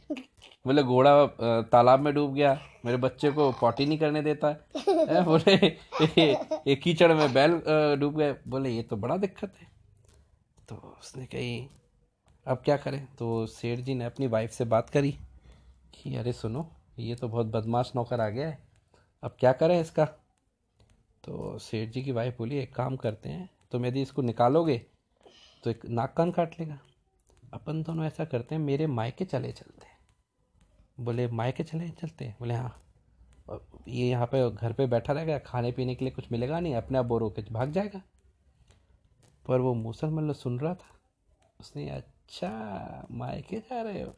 बोले 0.66 0.82
घोड़ा 0.82 1.62
तालाब 1.72 2.00
में 2.00 2.12
डूब 2.14 2.34
गया 2.34 2.58
मेरे 2.84 2.96
बच्चे 2.96 3.31
को 3.31 3.50
पॉटी 3.60 3.87
नहीं 3.87 3.99
करने 3.99 4.22
देता। 4.22 4.49
है 4.78 5.25
बोले 5.25 5.55
ये, 5.55 6.32
ये 6.69 6.76
कीचड़ 6.76 7.12
में 7.12 7.32
बैल 7.32 7.60
डूब 8.00 8.19
गए 8.19 8.34
बोले 8.49 8.70
ये 8.70 8.82
तो 8.82 8.96
बड़ा 8.96 9.16
दिक्कत 9.16 9.55
है। 9.60 9.66
तो 10.69 10.76
उसने 11.00 11.26
कही 11.26 11.69
अब 12.46 12.62
क्या 12.64 12.76
करें? 12.76 13.06
तो 13.19 13.46
सेठ 13.46 13.78
जी 13.78 13.94
ने 13.94 14.05
अपनी 14.05 14.26
वाइफ 14.26 14.50
से 14.50 14.64
बात 14.64 14.90
करी 14.90 15.10
कि 15.94 16.14
अरे 16.16 16.32
सुनो 16.32 16.69
ये 16.99 17.14
तो 17.14 17.28
बहुत 17.28 17.46
बदमाश 17.46 17.93
नौकर 17.96 18.20
आ 18.20 18.29
गया 18.29 18.48
है। 18.48 18.58
अब 19.22 19.36
क्या 19.41 19.53
करें 19.53 19.81
इसका? 19.81 20.05
तो 21.24 21.58
सेठ 21.58 21.88
जी 21.88 22.03
की 22.03 22.12
वाइफ 22.12 22.38
बोली 22.38 22.58
एक 22.58 22.74
काम 22.74 22.96
करते 22.96 23.29
हैं 23.29 23.48
तुम 23.72 23.86
यदि 23.86 24.03
इसको 24.03 24.22
निकालोगे 24.22 24.81
तो 25.65 25.70
एक 25.70 25.86
नाक 25.86 26.15
कान 26.17 26.31
काट 26.31 26.60
लेगा। 26.60 26.79
अपन 27.53 27.82
दोनों 27.82 28.05
ऐसा 28.05 28.24
करते 28.24 28.55
हैं, 28.55 28.62
मेरे 28.62 28.86
मायके 28.86 29.24
चले 29.24 29.53
चलते 29.53 29.86
बोले, 31.05 31.27
मायके 31.29 31.65
चले 31.65 31.88
चलते 31.91 32.34
बोले 32.41 32.55
हाँ। 32.55 32.82
ये 33.88 34.08
यहाँ 34.08 34.27
पे 34.27 34.50
घर 34.50 34.72
पे 34.72 34.86
बैठा 34.86 35.12
रहेगा, 35.12 35.38
खाने 35.38 35.72
पीने 35.72 35.94
के 35.94 36.05
लिए 36.05 36.15
कुछ 36.15 36.32
मिलेगा 36.32 36.60
नहीं, 36.60 36.74
अपने 36.74 36.98
आप 36.98 37.05
बोर 37.05 37.22
होकर 37.22 37.53
भाग 37.53 37.70
जाएगा। 37.70 38.03
पर 39.48 39.60
वो 39.60 39.74
मुसलमान 39.74 40.32
सुन 40.32 40.58
रहा 40.60 40.74
था। 40.74 40.96
उसने 41.60 41.88
अच्छा 41.91 43.06
मायके 43.10 43.60
जा 43.60 43.82
रहे 43.82 44.03
हो? 44.03 44.15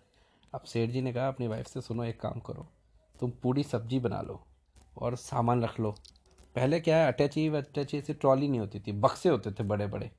अब 0.54 0.61
सेठ 0.61 0.90
जी 0.90 1.00
ने 1.00 1.12
कहा, 1.12 1.28
अपनी 1.28 1.47
वाइफ 1.47 1.66
से 1.66 1.80
सुनो, 1.80 2.04
एक 2.04 2.20
काम 2.20 2.40
करो। 2.40 2.66
तुम 3.20 3.30
पूरी 3.30 3.62
सब्ज़ी 3.62 3.99
बना 3.99 4.20
लो 4.23 4.40
और 4.99 5.16
सामान 5.16 5.62
रख 5.64 5.78
लो। 5.80 5.94
पहले 6.54 6.80
क्या 6.80 6.97
है 6.97 7.12
अटैची 7.12 7.47
अटैची 7.49 7.99
ऐसी 7.99 8.14
ट्रॉली 8.14 8.49
नहीं 8.49 8.61
होती 8.61 8.80
थी, 8.80 8.92
बक्से 8.92 9.28
होते 9.28 9.50
थे 9.50 9.64
बड़े 9.64 9.87
बड़े 9.87 10.11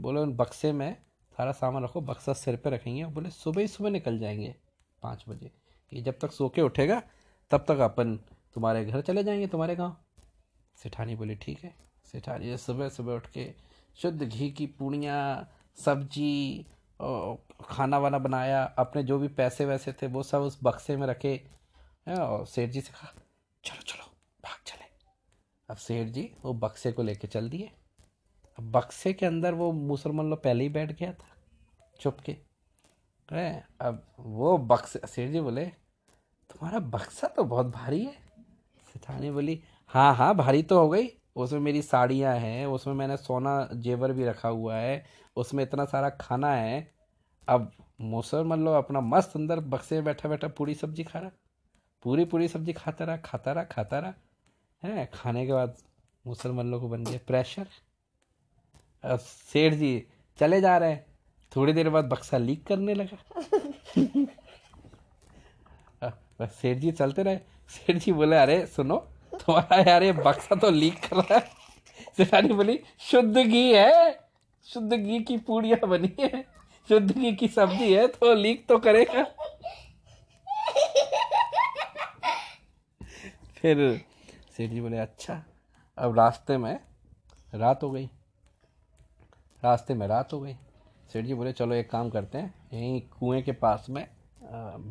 बोले, 0.00 0.20
उन 0.20 0.32
बक्से 0.32 0.72
में 0.72 1.02
सारा 1.36 1.52
सामान 1.52 1.84
रखो, 1.84 2.00
बक्सा 2.00 2.32
सिर 2.32 2.56
पे 2.56 2.70
रखेंगे। 2.70 3.04
बोले, 3.04 3.30
सुबह 3.30 3.60
ही 3.60 3.68
सुबह 3.68 3.90
निकल 3.90 4.18
जाएँगे, 4.18 4.54
पाँच 5.02 5.24
बजे। 5.28 5.50
कि 5.90 6.02
जब 6.02 6.18
तक 6.18 6.32
सो 6.32 6.48
के 6.48 6.62
उठेगा, 6.62 7.02
तब 7.50 7.64
तक 7.68 7.78
अपन 7.78 8.16
तुम्हारे 8.54 8.84
घर 8.84 9.00
चले 9.00 9.24
जाएँगे, 9.24 9.46
तुम्हारे 9.46 9.76
गाँव। 9.76 9.96
सेठानी 10.76 11.16
बोली, 11.16 11.34
ठीक 11.34 11.64
है। 11.64 11.76
सेठानी 12.04 12.56
सुबह 12.56 12.88
सुबह 12.88 13.14
उठ 13.14 13.26
के 13.26 13.54
शुद्ध 13.96 14.22
घी 14.22 14.50
की 14.50 14.66
पूड़ियाँ, 14.66 15.50
सब्ज़ी 15.76 16.66
खाना 17.64 17.98
वाना 17.98 18.18
बनाया, 18.18 18.64
अपने 18.64 19.02
जो 19.02 19.18
भी 19.18 19.28
पैसे 19.28 19.64
वैसे 19.64 19.92
थे, 19.92 20.06
वो 20.06 20.22
सब 20.22 20.38
उस 20.38 20.58
बक्से 20.64 20.96
में 20.96 21.06
रखे। 21.06 21.50
और 22.08 22.46
सेठ 22.46 22.70
जी 22.70 22.80
से 22.80 22.92
कहा, 22.92 23.08
चलो 23.64 23.82
चलो, 23.82 24.04
भाग 24.44 24.62
चले। 24.66 24.84
अब 25.70 25.76
सेठ 25.76 26.08
जी 26.08 26.34
वो 26.44 26.54
बक्से 26.54 26.92
को 26.92 27.02
लेके 27.02 27.28
चल 27.28 27.48
दिए। 27.48 27.72
अब 28.58 28.70
बक्से 28.72 29.12
के 29.12 29.26
अंदर 29.26 29.54
वो 29.54 29.70
मुसलमान 29.72 30.30
लोग 30.30 30.42
पहले 30.42 30.64
ही 30.64 30.70
बैठ 30.70 30.92
गया 30.92 31.12
था 31.12 31.36
चुप 32.00 32.20
के। 32.20 32.36
अब 33.80 34.02
वो 34.18 34.56
बक्से, 34.58 35.00
सेठ 35.06 35.30
जी 35.30 35.40
बोले, 35.40 35.64
तुम्हारा 35.64 36.78
बक्सा 36.78 37.26
तो 37.26 37.44
बहुत 37.44 37.66
भारी 37.66 38.04
है। 38.04 38.12
सिथानी 38.94 39.30
बोली 39.30 39.62
हाँ 39.90 40.14
हाँ 40.14 40.34
भारी 40.36 40.62
तो 40.62 40.78
हो 40.78 40.88
गई। 40.88 41.08
उसमें 41.36 41.60
मेरी 41.60 41.82
साड़ियाँ 41.82 42.34
हैं, 42.36 42.66
उसमें 42.66 42.94
मैंने 42.94 43.16
सोना 43.16 43.68
जेवर 43.74 44.12
भी 44.12 44.24
रखा 44.24 44.48
हुआ 44.48 44.76
है, 44.76 45.04
उसमें 45.36 45.62
इतना 45.64 45.84
सारा 45.84 46.08
खाना 46.10 46.52
है। 46.54 46.92
अब 47.48 47.70
मूसर 48.00 48.44
मान 48.44 48.64
लो 48.64 48.72
अपना 48.72 49.00
मस्त 49.00 49.36
अंदर 49.36 49.60
बक्से 49.60 49.94
में 49.94 50.04
बैठा 50.04 50.28
बैठा 50.28 50.48
पूरी 50.48 50.74
सब्ज़ी 50.74 51.04
खा 51.04 51.18
रहा। 51.18 51.30
पूरी 52.02 52.24
पूरी 52.24 52.48
सब्ज़ी 52.48 52.72
खाता 52.72 53.04
रहा 53.04 53.16
खाता 53.16 53.52
रहा 53.52 53.64
खाता 53.64 53.98
रहा। 53.98 54.14
है, 54.82 55.06
खाने 55.14 55.46
के 55.46 55.52
बाद 55.52 55.76
मुसलमान 56.24 56.70
लोग 56.70 56.80
को 56.80 56.88
बन 56.88 57.04
गया 57.04 57.18
प्रेशर 57.26 57.66
सेठ 59.06 59.72
जी 59.72 60.06
चले 60.38 60.60
जा 60.60 60.76
रहे 60.78 60.90
हैं। 60.90 61.06
थोड़ी 61.56 61.72
देर 61.72 61.88
बाद 61.90 62.04
बक्सा 62.04 62.38
लीक 62.38 62.66
करने 62.66 62.94
लगा। 62.94 63.16
सेठ 66.46 66.76
जी 66.76 66.90
चलते 66.90 67.22
रहे। 67.22 67.36
सेठ 67.68 67.96
जी 67.96 68.12
बोले, 68.12 68.36
अरे, 68.36 68.66
सुनो, 68.66 68.96
तुम्हारा 69.34 69.90
यार 69.90 70.02
ये 70.02 70.12
बक्सा 70.12 70.54
तो 70.54 70.70
लीक 70.70 71.06
कर 71.06 71.16
रहा 71.16 71.34
है। 71.34 71.50
सेठानी 72.16 72.48
बोली, 72.48 72.80
शुद्ध 72.98 73.38
घी 73.38 73.72
है। 73.74 74.20
शुद्ध 74.64 74.96
घी 74.96 75.20
की 75.20 75.36
पूड़िया 75.36 75.86
बनी 75.86 76.12
है। 76.20 76.42
शुद्ध 76.88 77.12
घी 77.12 77.32
की 77.36 77.48
सब्ज़ी 77.48 77.92
है 77.94 78.06
तो 78.06 78.34
लीक 78.34 78.66
तो 78.66 78.78
करेगा। 78.78 79.24
फिर 83.56 84.04
सेठ 84.56 84.70
जी 84.70 84.80
बोले 84.80 84.98
अच्छा 84.98 85.44
अब 85.98 86.18
रास्ते 86.18 86.56
में 86.56 86.80
रात 87.54 87.82
हो 87.82 87.90
गई। 87.90 88.10
रास्ते 89.62 89.94
में 89.94 90.06
रात 90.06 90.32
हो 90.32 90.40
गई। 90.40 90.54
सेठ 91.12 91.24
जी 91.24 91.34
बोले, 91.34 91.52
चलो 91.52 91.74
एक 91.74 91.90
काम 91.90 92.10
करते 92.10 92.38
हैं, 92.38 92.54
यहीं 92.72 93.00
कुएँ 93.10 93.42
के 93.42 93.52
पास 93.52 93.86
में 93.90 94.06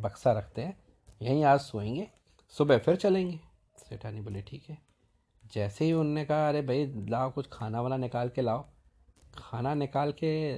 बक्सा 0.02 0.32
रखते 0.32 0.62
हैं, 0.62 0.78
यहीं 1.22 1.44
आज 1.44 1.60
सोएँगे, 1.60 2.08
सुबह 2.54 2.78
फिर 2.78 2.96
चलेंगे। 2.96 3.40
सेठानी 3.78 4.22
बोले, 4.22 4.42
ठीक 4.42 4.66
है। 4.70 4.78
जैसे 5.54 5.86
ही 5.86 5.94
उनने 5.94 6.26
कहा, 6.26 6.48
अरे 6.50 6.62
भाई, 6.62 6.86
लाओ 7.10 7.32
कुछ 7.32 7.48
खाना 7.54 7.82
वाना 7.82 7.98
निकाल 7.98 8.30
के 8.30 8.42
लाओ। 8.42 8.66
खाना 9.38 9.74
निकाल 9.74 10.12
के 10.12 10.58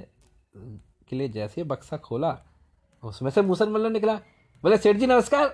के 1.08 1.16
लिए 1.16 1.28
जैसे 1.28 1.60
ही 1.60 1.68
बक्सा 1.68 1.96
खोला, 1.96 2.38
उसमें 3.02 3.30
से 3.30 3.42
मूसन 3.42 3.68
मल्लो 3.68 3.88
निकला। 3.88 4.14
बोले, 4.62 4.76
सेठ 4.78 4.96
जी, 4.96 5.06
नमस्कार। 5.06 5.48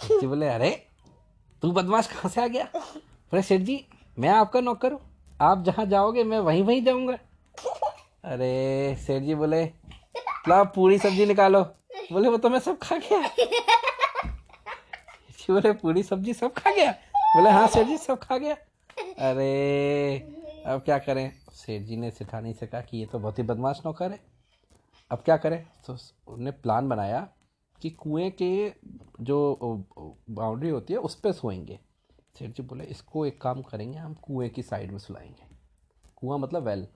सेठ 0.00 0.20
जी 0.20 0.26
बोले, 0.26 0.48
अरे, 0.48 0.70
तू 1.62 1.72
बदमाश 1.72 2.06
कहाँ 2.06 2.28
से 2.28 2.42
आ 2.42 2.46
गया? 2.46 2.64
बोले, 2.74 3.42
सेठ 3.42 3.60
जी, 3.60 3.84
मैं 4.18 4.28
आपका 4.28 4.60
नौकर 4.60 4.92
हूँ। 4.92 5.00
आप 5.40 5.62
जहाँ 5.62 5.86
जाओगे, 5.86 6.24
मैं 6.24 6.38
वहीं 6.38 6.62
वहीं 6.62 6.84
जाऊँगा। 6.84 7.18
अरे, 8.26 8.96
सेठ 8.96 9.22
जी 9.22 9.34
बोले 9.34 9.64
ला 10.48 10.62
पूरी 10.64 10.98
सब्ज़ी 10.98 11.26
निकालो। 11.26 11.60
बोले, 12.12 12.28
वो 12.28 12.36
तो 12.36 12.48
मैं 12.50 12.58
सब 12.58 12.78
खा 12.78 12.96
गया। 12.96 13.28
जी 15.38 15.52
बोले, 15.52 15.72
पूरी 15.72 16.02
सब्ज़ी 16.02 16.34
सब 16.34 16.52
खा 16.52 16.70
गया? 16.70 16.92
बोले 17.36 17.50
हाँ 17.50 17.66
सेठ 17.68 17.86
जी, 17.86 17.96
सब 17.96 18.18
खा 18.18 18.38
गया। 18.38 18.54
अरे, 19.30 20.18
अब 20.66 20.80
क्या 20.80 20.98
करें? 20.98 21.32
सेठ 21.52 21.82
जी 21.82 21.96
ने 21.96 22.10
सिठानी 22.10 22.52
से 22.52 22.66
कहा 22.66 22.80
कि 22.80 22.98
ये 22.98 23.06
तो 23.06 23.18
बहुत 23.18 23.38
ही 23.38 23.42
बदमाश 23.42 23.82
नौकर 23.86 24.12
है। 24.12 24.20
अब 25.10 25.18
क्या 25.18 25.36
करें? 25.36 25.64
तो 25.86 25.92
उन्होंने 25.92 26.50
प्लान 26.50 26.88
बनाया 26.88 27.28
कि 27.82 27.90
कुएँ 27.90 28.30
के 28.30 28.72
जो 29.20 29.58
बाउंड्री 30.30 30.68
होती 30.68 30.92
है, 30.92 30.98
उस 30.98 31.14
पर 31.14 31.32
सोएँगे। 31.32 31.78
सेठ 32.38 32.50
जी 32.50 32.62
बोले, 32.62 32.84
इसको 32.84 33.26
एक 33.26 33.40
काम 33.40 33.62
करेंगे, 33.62 33.98
हम 33.98 34.14
कुएँ 34.14 34.48
की 34.48 34.62
साइड 34.62 34.90
में 34.90 34.98
सुलाएँगे। 34.98 35.46
कुआँ 36.16 36.38
मतलब 36.38 36.62
वेल। 36.62 36.86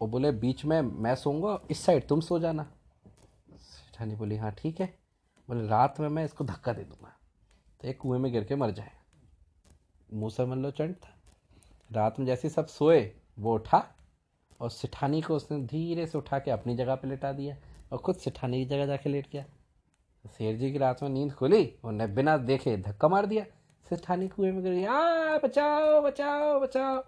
वो 0.00 0.06
बोले, 0.06 0.30
बीच 0.32 0.64
में 0.64 0.80
मैं 0.82 1.14
सोऊँगा, 1.14 1.58
इस 1.70 1.80
साइड 1.80 2.06
तुम 2.08 2.20
सो 2.20 2.38
जाना. 2.38 2.66
सेठानी 3.50 4.14
बोली 4.14 4.36
हाँ 4.36 4.50
ठीक 4.52 4.80
है। 4.80 4.86
बोले, 5.48 5.66
रात 5.66 6.00
में 6.00 6.08
मैं 6.08 6.24
इसको 6.24 6.44
धक्का 6.44 6.72
दे 6.72 6.82
दूँगा 6.82 7.12
तो 7.80 7.88
एक 7.88 7.98
कुएँ 7.98 8.18
में 8.18 8.30
गिर 8.32 8.44
के 8.44 8.56
मर 8.56 8.70
जाए। 8.70 8.90
मुँह 10.12 10.30
से 10.30 10.44
मन 10.46 10.58
लो 10.58 10.70
चंड 10.70 10.94
था। 10.94 11.14
रात 11.90 12.18
में 12.18 12.26
जैसे 12.26 12.48
सब 12.48 12.66
सोए, 12.66 13.12
वो 13.38 13.54
उठा 13.54 13.84
और 14.60 14.70
सिठानी 14.70 15.20
को 15.22 15.36
उसने 15.36 15.58
धीरे 15.62 16.06
से 16.06 16.18
उठा 16.18 16.38
के 16.38 16.50
अपनी 16.50 16.76
जगह 16.76 16.94
पे 16.94 17.08
लेटा 17.08 17.32
दिया 17.32 17.56
और 17.92 17.98
खुद 17.98 18.16
सिठानी 18.16 18.58
की 18.58 18.70
जगह 18.70 18.86
जाके 18.86 19.10
लेट 19.10 19.30
गया। 19.32 19.44
शेर 20.24 20.56
जी 20.56 20.70
की 20.72 20.78
रात 20.78 21.02
में 21.02 21.08
नींद 21.10 21.32
खुली, 21.32 21.74
उन्हें 21.84 22.14
बिना 22.14 22.36
देखे 22.36 22.76
धक्का 22.76 23.08
मार 23.08 23.26
दिया। 23.26 23.44
सिठानी 23.86 24.28
कुएँ 24.28 24.52
में 24.52 24.62
गिर 24.62 24.88
आ, 24.88 25.38
बचाओ 25.38 26.00
बचाओ 26.02 26.60
बचाओ। 26.60 26.98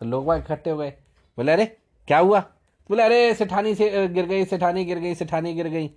तो 0.00 0.06
लोग 0.06 0.26
वहाँ 0.26 0.38
इकट्ठे 0.38 0.70
हो 0.70 0.76
गए। 0.76 0.90
बोले, 1.38 1.52
अरे 1.52 1.76
क्या 2.06 2.18
हुआ? 2.18 2.40
बोले, 2.88 3.02
अरे, 3.02 3.34
सेठानी 3.34 3.74
से 3.74 4.08
गिर 4.08 4.26
गई, 4.26 4.44
सेठानी 4.44 4.84
गिर 4.84 4.98
गई, 4.98 5.14
सेठानी 5.14 5.54
गिर 5.54 5.68
गई। 5.68 5.88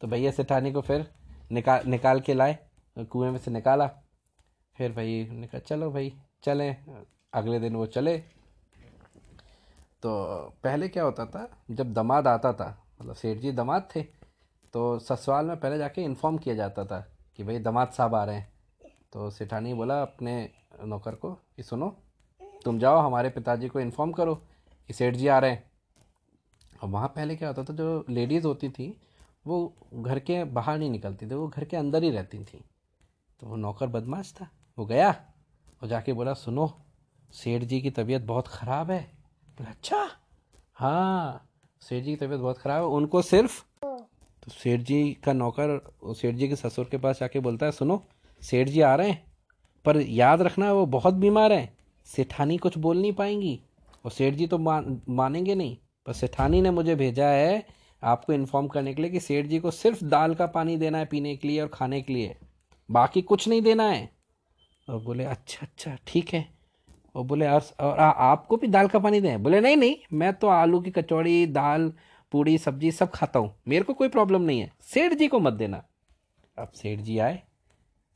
तो 0.00 0.06
भैया 0.06 0.30
सेठानी 0.30 0.72
को 0.72 0.80
फिर 0.80 1.10
निकाल 1.52 1.82
निकाल 1.86 2.20
के 2.20 2.34
लाए, 2.34 2.58
कुएँ 2.98 3.30
में 3.30 3.38
से 3.38 3.50
निकाला। 3.50 3.86
फिर 4.76 4.92
भाई 4.92 5.22
उन्होंने 5.24 5.46
कहा, 5.46 5.58
चलो 5.58 5.90
भाई, 5.90 6.14
चलें। 6.42 6.76
अगले 7.32 7.58
दिन 7.58 7.76
वो 7.76 7.86
चले। 7.86 8.18
तो 10.02 10.24
पहले 10.64 10.88
क्या 10.88 11.04
होता 11.04 11.26
था, 11.26 11.50
जब 11.70 11.92
दमाद 11.92 12.26
आता 12.26 12.52
था 12.52 12.82
मतलब 13.00 13.14
सेठ 13.14 13.38
जी 13.38 13.52
दमाद 13.52 13.88
थे 13.96 14.02
तो 14.72 14.98
ससुराल 14.98 15.44
में 15.44 15.60
पहले 15.60 15.78
जाके 15.78 16.02
इन्फॉर्म 16.02 16.38
किया 16.38 16.54
जाता 16.54 16.84
था 16.84 17.12
कि 17.36 17.44
भाई 17.44 17.58
दमाद 17.58 17.88
साहब 17.88 18.14
आ 18.14 18.24
रहे 18.24 18.36
हैं। 18.36 18.52
तो 19.12 19.30
सेठानी 19.30 19.74
बोला 19.74 20.02
अपने 20.02 20.50
नौकर 20.84 21.14
को 21.14 21.32
कि, 21.32 21.62
सुनो, 21.62 21.96
तुम 22.64 22.78
जाओ, 22.78 22.98
हमारे 22.98 23.30
पिताजी 23.30 23.68
को 23.68 23.80
इन्फॉर्म 23.80 24.12
करो। 24.12 24.42
कि 24.88 24.94
सेठ 24.94 25.14
जी 25.14 25.26
आ 25.26 25.38
रहे 25.38 25.50
हैं। 25.50 25.64
और 26.82 26.88
वहाँ 26.88 27.08
पहले 27.08 27.36
क्या 27.36 27.48
होता 27.48 27.64
था, 27.64 27.74
जो 27.74 28.04
लेडीज़ 28.10 28.46
होती 28.46 28.68
थी, 28.68 28.96
वो 29.46 29.74
घर 29.94 30.18
के 30.18 30.44
बाहर 30.44 30.78
नहीं 30.78 30.90
निकलती 30.90 31.26
थी, 31.26 31.34
वो 31.34 31.48
घर 31.48 31.64
के 31.64 31.76
अंदर 31.76 32.02
ही 32.02 32.10
रहती 32.10 32.38
थी। 32.38 32.64
तो 33.40 33.46
वो 33.46 33.56
नौकर 33.56 33.86
बदमाश 33.86 34.32
था, 34.32 34.48
वो 34.78 34.86
गया 34.86 35.10
और 35.82 35.88
जाके 35.88 36.12
बोला, 36.12 36.34
सुनो, 36.34 36.72
सेठ 37.32 37.62
जी 37.62 37.80
की 37.80 37.90
तबीयत 37.90 38.22
बहुत 38.22 38.48
ख़राब 38.48 38.90
है। 38.90 39.12
अच्छा? 39.60 40.08
हाँ 40.74 41.48
सेठ 41.82 42.04
जी 42.04 42.16
की 42.16 42.26
तबीयत 42.26 42.40
बहुत 42.40 42.58
ख़राब 42.58 42.82
है, 42.82 42.88
उनको 42.88 43.22
सिर्फ़ 43.22 43.62
तो 44.42 44.50
सेठ 44.50 44.80
जी 44.80 45.16
का 45.24 45.32
नौकर, 45.32 45.80
सेठ 46.06 46.34
जी 46.34 46.48
के 46.48 46.56
ससुर 46.56 46.84
के 46.84 46.98
पास 46.98 47.20
जाके 47.20 47.40
बोलता 47.40 47.66
है, 47.66 47.72
सुनो, 47.72 48.02
सेठ 48.42 48.68
जी 48.68 48.80
आ 48.80 48.94
रहे 48.94 49.10
हैं, 49.10 49.24
पर 49.84 50.00
याद 50.00 50.42
रखना, 50.42 50.72
वो 50.72 50.86
बहुत 50.86 51.14
बीमार 51.14 51.52
हैं, 51.52 51.76
सेठानी 52.06 52.56
कुछ 52.56 52.78
बोल 52.78 52.98
नहीं 52.98 53.12
पाएँगी। 53.12 53.60
और 54.06 54.12
सेठ 54.12 54.34
जी 54.34 54.46
तो 54.46 54.58
मान 54.58 55.00
मानेंगे 55.08 55.54
नहीं 55.54 55.76
पर 56.06 56.12
सेठानी 56.12 56.60
ने 56.62 56.70
मुझे 56.70 56.94
भेजा 56.94 57.28
है 57.28 57.66
आपको 58.02 58.32
इन्फॉर्म 58.32 58.66
करने 58.68 58.94
के 58.94 59.02
लिए 59.02 59.10
कि 59.10 59.20
सेठ 59.20 59.46
जी 59.46 59.58
को 59.58 59.70
सिर्फ़ 59.70 60.04
दाल 60.04 60.34
का 60.34 60.46
पानी 60.46 60.76
देना 60.76 60.98
है 60.98 61.06
पीने 61.06 61.36
के 61.36 61.48
लिए 61.48 61.60
और 61.60 61.68
खाने 61.68 62.00
के 62.02 62.12
लिए। 62.12 62.36
बाकी 62.90 63.22
कुछ 63.22 63.48
नहीं 63.48 63.62
देना 63.62 63.88
है। 63.88 64.10
और 64.88 65.00
बोले 65.02 65.24
अच्छा 65.24 65.66
अच्छा 65.66 65.96
ठीक 66.06 66.28
है। 66.34 66.44
और 67.14 67.24
बोले 67.24 67.48
और, 67.48 67.62
और 67.80 67.98
आ, 67.98 68.08
आपको 68.10 68.56
भी 68.56 68.66
दाल 68.66 68.88
का 68.88 68.98
पानी 68.98 69.20
दें? 69.20 69.42
बोले 69.42 69.60
नहीं 69.60 69.76
नहीं 69.76 69.96
मैं 70.12 70.32
तो 70.32 70.48
आलू 70.48 70.80
की 70.80 70.90
कचौड़ी 70.90 71.46
दाल 71.46 71.92
पूड़ी 72.32 72.58
सब्ज़ी 72.58 72.92
सब 72.92 73.10
खाता 73.10 73.38
हूँ। 73.38 73.54
मेरे 73.68 73.84
को 73.84 73.94
कोई 73.94 74.08
प्रॉब्लम 74.08 74.42
नहीं 74.42 74.60
है। 74.60 74.72
सेठ 74.80 75.14
जी 75.14 75.28
को 75.28 75.40
मत 75.40 75.52
देना। 75.52 75.82
अब 76.58 76.70
सेठ 76.70 77.00
जी 77.00 77.18
आए। 77.18 77.42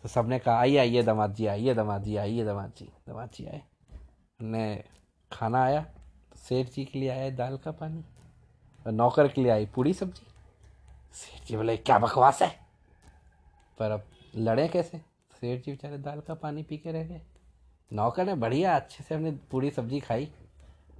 तो 0.02 0.08
सबने 0.08 0.38
कहा 0.38 0.58
आइए 0.58 0.76
आइए 0.76 1.02
दमाद 1.02 1.34
जी 1.34 1.46
आइए 1.46 1.74
दमाद 1.74 2.02
जी 2.02 2.16
आइए 2.16 2.44
दमाद 2.44 2.72
जी 2.78 2.88
दमाद 3.08 3.30
जी 3.34 3.46
आए। 3.46 3.62
ने 4.42 4.84
खाना 5.32 5.62
आया 5.62 5.80
तो 5.80 6.38
सेठ 6.38 6.70
जी 6.70 6.84
के 6.84 6.98
लिए 6.98 7.08
आया 7.08 7.30
दाल 7.32 7.56
का 7.58 7.70
पानी, 7.72 8.04
और 8.86 8.92
नौकर 8.92 9.28
के 9.28 9.42
लिए 9.42 9.50
आई 9.52 9.66
पूड़ी 9.66 9.92
सब्ज़ी। 9.94 10.26
सेठ 11.14 11.48
जी 11.48 11.56
बोले, 11.56 11.76
क्या 11.76 11.98
बकवास 11.98 12.42
है? 12.42 12.48
पर 13.78 13.90
अब 13.90 14.04
लड़े 14.36 14.68
कैसे? 14.68 14.98
सेठ 15.32 15.64
जी 15.64 15.70
बेचारे 15.70 15.98
दाल 15.98 16.20
का 16.20 16.34
पानी 16.36 16.62
पी 16.62 16.78
के 16.78 16.92
रह 16.92 17.04
गए। 17.04 17.20
नौकर 17.90 18.26
ने 18.26 18.34
बढ़िया 18.36 18.74
अच्छे 18.76 19.04
से 19.04 19.14
हमने 19.14 19.30
पूरी 19.50 19.70
सब्ज़ी 19.70 20.00
खाई। 20.00 20.28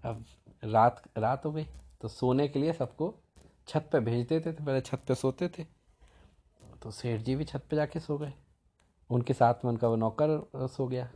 अब 0.05 0.25
रात 0.65 1.03
रात 1.19 1.45
हो 1.47 1.53
गई 1.53 1.67
तो 2.01 2.09
सोने 2.09 2.47
के 2.49 2.59
लिए 2.59 2.73
सबको 2.73 3.15
छत 3.69 3.89
पे 3.93 4.01
भेज 4.01 4.27
देते 4.29 4.53
थे, 4.53 4.65
पहले 4.65 4.81
छत 4.81 5.03
पे 5.09 5.15
सोते 5.15 5.49
थे। 5.49 5.65
तो 6.83 6.91
सेठ 6.91 7.21
जी 7.21 7.37
भी 7.37 7.45
छत 7.45 7.65
पे 7.71 7.77
जाके 7.77 8.01
सो 8.01 8.17
गए। 8.19 8.33
उनके 9.11 9.35
साथ 9.35 9.65
में 9.65 9.71
उनका 9.71 9.89
वो 9.89 9.97
नौकर 9.97 10.69
सो 10.69 10.87
गया। 10.87 11.09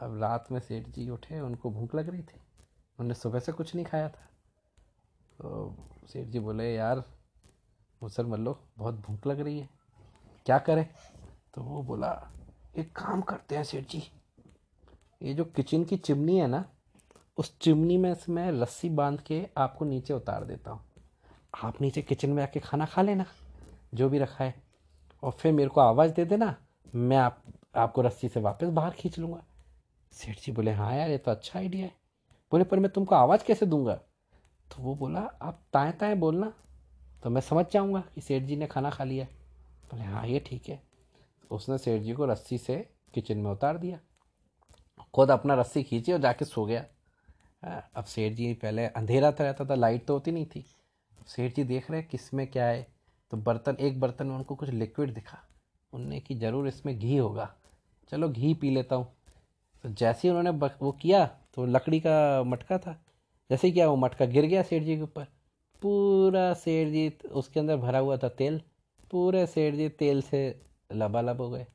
अब 0.00 0.18
रात 0.18 0.52
में 0.52 0.60
सेठ 0.60 0.88
जी 0.88 1.10
उठे, 1.10 1.40
उनको 1.40 1.70
भूख 1.70 1.94
लग 1.94 2.08
रही 2.08 2.22
थी। 2.22 2.40
उन्होंने 2.98 3.14
सुबह 3.14 3.38
से 3.38 3.52
कुछ 3.52 3.74
नहीं 3.74 3.86
खाया 3.86 4.08
था। 4.08 4.28
तो 5.38 5.74
सेठ 6.06 6.26
जी 6.26 6.38
बोले, 6.38 6.74
यार 6.74 7.04
मुसर 8.02 8.26
मल्लो 8.26 8.58
बहुत 8.78 8.94
भूख 8.94 9.26
लग 9.26 9.40
रही 9.40 9.60
है। 9.60 9.68
क्या 10.46 10.58
करें? 10.58 10.88
तो 11.54 11.62
वो 11.62 11.82
बोला, 11.82 12.30
एक 12.76 12.96
काम 12.96 13.20
करते 13.20 13.56
हैं 13.56 13.64
सेठ 13.64 13.84
जी। 13.84 14.02
ये 15.22 15.34
जो 15.34 15.44
किचन 15.44 15.84
की 15.84 15.96
चिमनी 15.96 16.38
है 16.38 16.46
ना, 16.46 16.64
उस 17.38 17.58
चिमनी 17.58 17.96
में 17.98 18.14
से 18.14 18.32
मैं 18.32 18.52
रस्सी 18.52 18.90
बाँध 18.90 19.20
के 19.20 19.48
आपको 19.56 19.84
नीचे 19.84 20.14
उतार 20.14 20.44
देता 20.44 20.70
हूँ। 20.70 20.80
आप 21.64 21.80
नीचे 21.80 22.02
किचन 22.02 22.30
में 22.30 22.42
आके 22.42 22.60
खाना 22.60 22.86
खा 22.86 23.02
लेना, 23.02 23.24
जो 23.94 24.08
भी 24.08 24.18
रखा 24.18 24.44
है। 24.44 24.62
और 25.22 25.32
फिर 25.32 25.52
मेरे 25.52 25.68
को 25.68 25.80
आवाज़ 25.80 26.12
दे 26.12 26.24
देना, 26.24 26.56
मैं 26.94 27.16
आप, 27.16 27.42
आपको 27.76 28.02
रस्सी 28.02 28.28
से 28.28 28.40
वापस 28.40 28.66
बाहर 28.66 28.90
खींच 28.90 29.18
लूँगा। 29.18 29.44
सेठ 30.12 30.40
जी 30.40 30.52
बोले 30.52 30.70
हाँ 30.72 30.94
यार, 30.96 31.10
ये 31.10 31.18
तो 31.18 31.30
अच्छा 31.30 31.58
आइडिया 31.58 31.84
है। 31.84 31.92
बोले, 32.52 32.64
पर 32.64 32.78
मैं 32.78 32.90
तुमको 32.90 33.14
आवाज़ 33.14 33.44
कैसे 33.44 33.66
दूँगा? 33.66 33.94
तो 34.70 34.82
वो 34.82 34.94
बोला, 34.94 35.20
आप 35.20 35.60
ताएँ 35.72 35.92
ताएँ 35.92 36.14
बोलना 36.16 36.52
तो 37.22 37.30
मैं 37.30 37.40
समझ 37.40 37.64
जाऊँगा 37.72 38.00
कि 38.14 38.20
सेठ 38.20 38.42
जी 38.42 38.56
ने 38.56 38.66
खाना 38.66 38.90
खा 38.90 39.04
लिया 39.04 39.24
बोले 39.90 40.04
हाँ 40.04 40.26
ये 40.26 40.38
ठीक 40.46 40.68
है। 40.68 40.80
उसने 41.50 41.78
सेठ 41.78 42.02
जी 42.02 42.12
को 42.12 42.26
रस्सी 42.26 42.58
से 42.58 42.76
किचन 43.14 43.38
में 43.38 43.50
उतार 43.50 43.78
दिया। 43.78 43.98
खुद 45.14 45.30
अपना 45.30 45.54
रस्सी 45.54 45.82
खींची 45.82 46.12
और 46.12 46.18
जाके 46.20 46.44
सो 46.44 46.64
गया। 46.64 46.84
अब 47.96 48.04
सेठ 48.04 48.32
जी 48.32 48.52
पहले 48.54 48.86
अंधेरा 48.86 49.30
था, 49.32 49.44
रहता 49.44 49.64
था, 49.64 49.74
लाइट 49.74 50.06
तो 50.06 50.14
होती 50.14 50.32
नहीं 50.32 50.46
थी। 50.46 50.64
सेठ 51.28 51.54
जी 51.56 51.64
देख 51.64 51.90
रहे 51.90 52.02
किसमें 52.02 52.46
क्या 52.46 52.66
है। 52.66 52.86
तो 53.32 53.36
बर्तन, 53.36 53.76
एक 53.80 54.00
बर्तन 54.00 54.26
में 54.26 54.34
उनको 54.36 54.54
कुछ 54.54 54.70
लिक्विड 54.70 55.14
दिखा। 55.14 55.38
उनने 55.92 56.20
कि 56.20 56.34
ज़रूर 56.34 56.68
इसमें 56.68 56.98
घी 56.98 57.16
होगा। 57.16 57.54
चलो, 58.12 58.28
घी 58.28 58.54
पी 58.54 58.70
लेता 58.70 58.96
हूँ। 58.96 59.12
तो 59.82 59.88
जैसे 59.88 60.28
ही 60.28 60.34
उन्होंने 60.34 60.68
वो 60.82 60.92
किया 60.92 61.26
तो 61.54 61.66
लकड़ी 61.66 62.00
का 62.00 62.42
मटका 62.42 62.78
था। 62.78 63.04
जैसे 63.50 63.66
ही 63.66 63.72
क्या, 63.72 63.88
वो 63.88 63.96
मटका 63.96 64.24
गिर 64.24 64.44
गया 64.44 64.62
सेठ 64.62 64.82
जी 64.82 64.96
के 64.96 65.02
ऊपर। 65.02 65.26
पूरा 65.82 66.54
सेठ 66.54 66.88
जी 66.88 67.28
उसके 67.28 67.60
अंदर 67.60 67.76
भरा 67.76 67.98
हुआ 67.98 68.16
था 68.16 68.28
तेल। 68.28 68.62
पूरे 69.10 69.46
सेठ 69.46 69.74
जी 69.74 69.88
तेल 69.88 70.22
से 70.22 70.60
लबालब 70.92 71.40
हो 71.40 71.50
गए। 71.50 71.66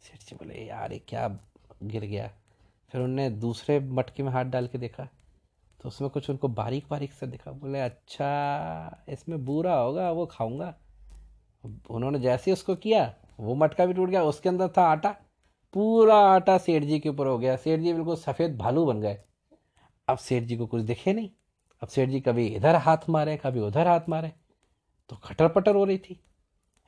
सेठ 0.00 0.20
जी 0.20 0.36
बोले, 0.36 0.54
यार, 0.54 0.92
ये 0.92 0.98
क्या 0.98 1.38
गिर 1.82 2.04
गया? 2.04 2.30
फिर 2.90 3.00
उनने 3.00 3.30
दूसरे 3.30 3.80
मटके 3.80 4.22
में 4.22 4.30
हाथ 4.30 4.44
डाल 4.44 4.66
के 4.66 4.78
देखा। 4.78 5.08
तो 5.82 5.88
उसमें 5.88 6.10
कुछ 6.10 6.30
उनको 6.30 6.48
बारीक 6.48 6.84
बारीक 6.90 7.12
से 7.12 7.26
दिखा। 7.26 7.52
बोले 7.52 7.80
अच्छा 7.80 9.04
इसमें 9.08 9.44
बुरा 9.44 9.74
होगा, 9.74 10.10
वो 10.10 10.26
खाऊँगा। 10.26 10.74
उन्होंने 11.90 12.18
जैसे 12.18 12.50
ही 12.50 12.52
उसको 12.52 12.74
किया, 12.76 13.14
वो 13.40 13.54
मटका 13.54 13.86
भी 13.86 13.92
टूट 13.92 14.08
गया। 14.08 14.22
उसके 14.22 14.48
अंदर 14.48 14.68
था 14.68 14.82
आटा। 14.82 15.16
पूरा 15.72 16.16
आटा 16.16 16.58
सेठ 16.58 16.82
जी 16.82 17.00
के 17.00 17.08
ऊपर 17.08 17.26
हो 17.26 17.38
गया। 17.38 17.56
सेठ 17.56 17.80
जी 17.80 17.92
बिल्कुल 17.92 18.16
सफ़ेद 18.16 18.58
भालू 18.58 18.86
बन 18.86 19.00
गए। 19.00 19.18
अब 20.08 20.18
सेठ 20.18 20.42
जी 20.42 20.56
को 20.56 20.66
कुछ 20.66 20.82
दिखे 20.82 21.12
नहीं। 21.12 21.30
अब 21.82 21.88
सेठ 21.88 22.08
जी 22.08 22.20
कभी 22.20 22.46
इधर 22.46 22.74
हाथ 22.74 22.98
मारे, 23.08 23.36
कभी 23.36 23.60
उधर 23.60 23.88
हाथ 23.88 24.00
मारे। 24.08 24.32
तो 25.08 25.16
खटर 25.16 25.48
पटर 25.48 25.74
हो 25.74 25.84
रही 25.84 25.98
थी। 25.98 26.20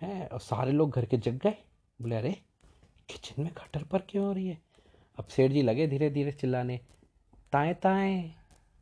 है, 0.02 0.26
और 0.26 0.40
सारे 0.40 0.72
लोग 0.72 0.90
घर 0.90 1.04
के 1.04 1.16
जग 1.16 1.32
गए। 1.32 1.54
बोले, 2.02 2.16
अरे, 2.16 2.32
किचन 3.08 3.42
में 3.42 3.54
खटर 3.54 3.82
पर 3.82 3.98
क्यों 3.98 4.26
हो 4.26 4.32
रही 4.32 4.48
है? 4.48 4.58
अब 5.18 5.24
सेठ 5.24 5.50
जी 5.50 5.62
लगे 5.62 5.86
धीरे 5.86 6.10
धीरे 6.10 6.32
चिल्लाने, 6.32 6.80
ताए 7.52 7.74
ताए 7.74 8.32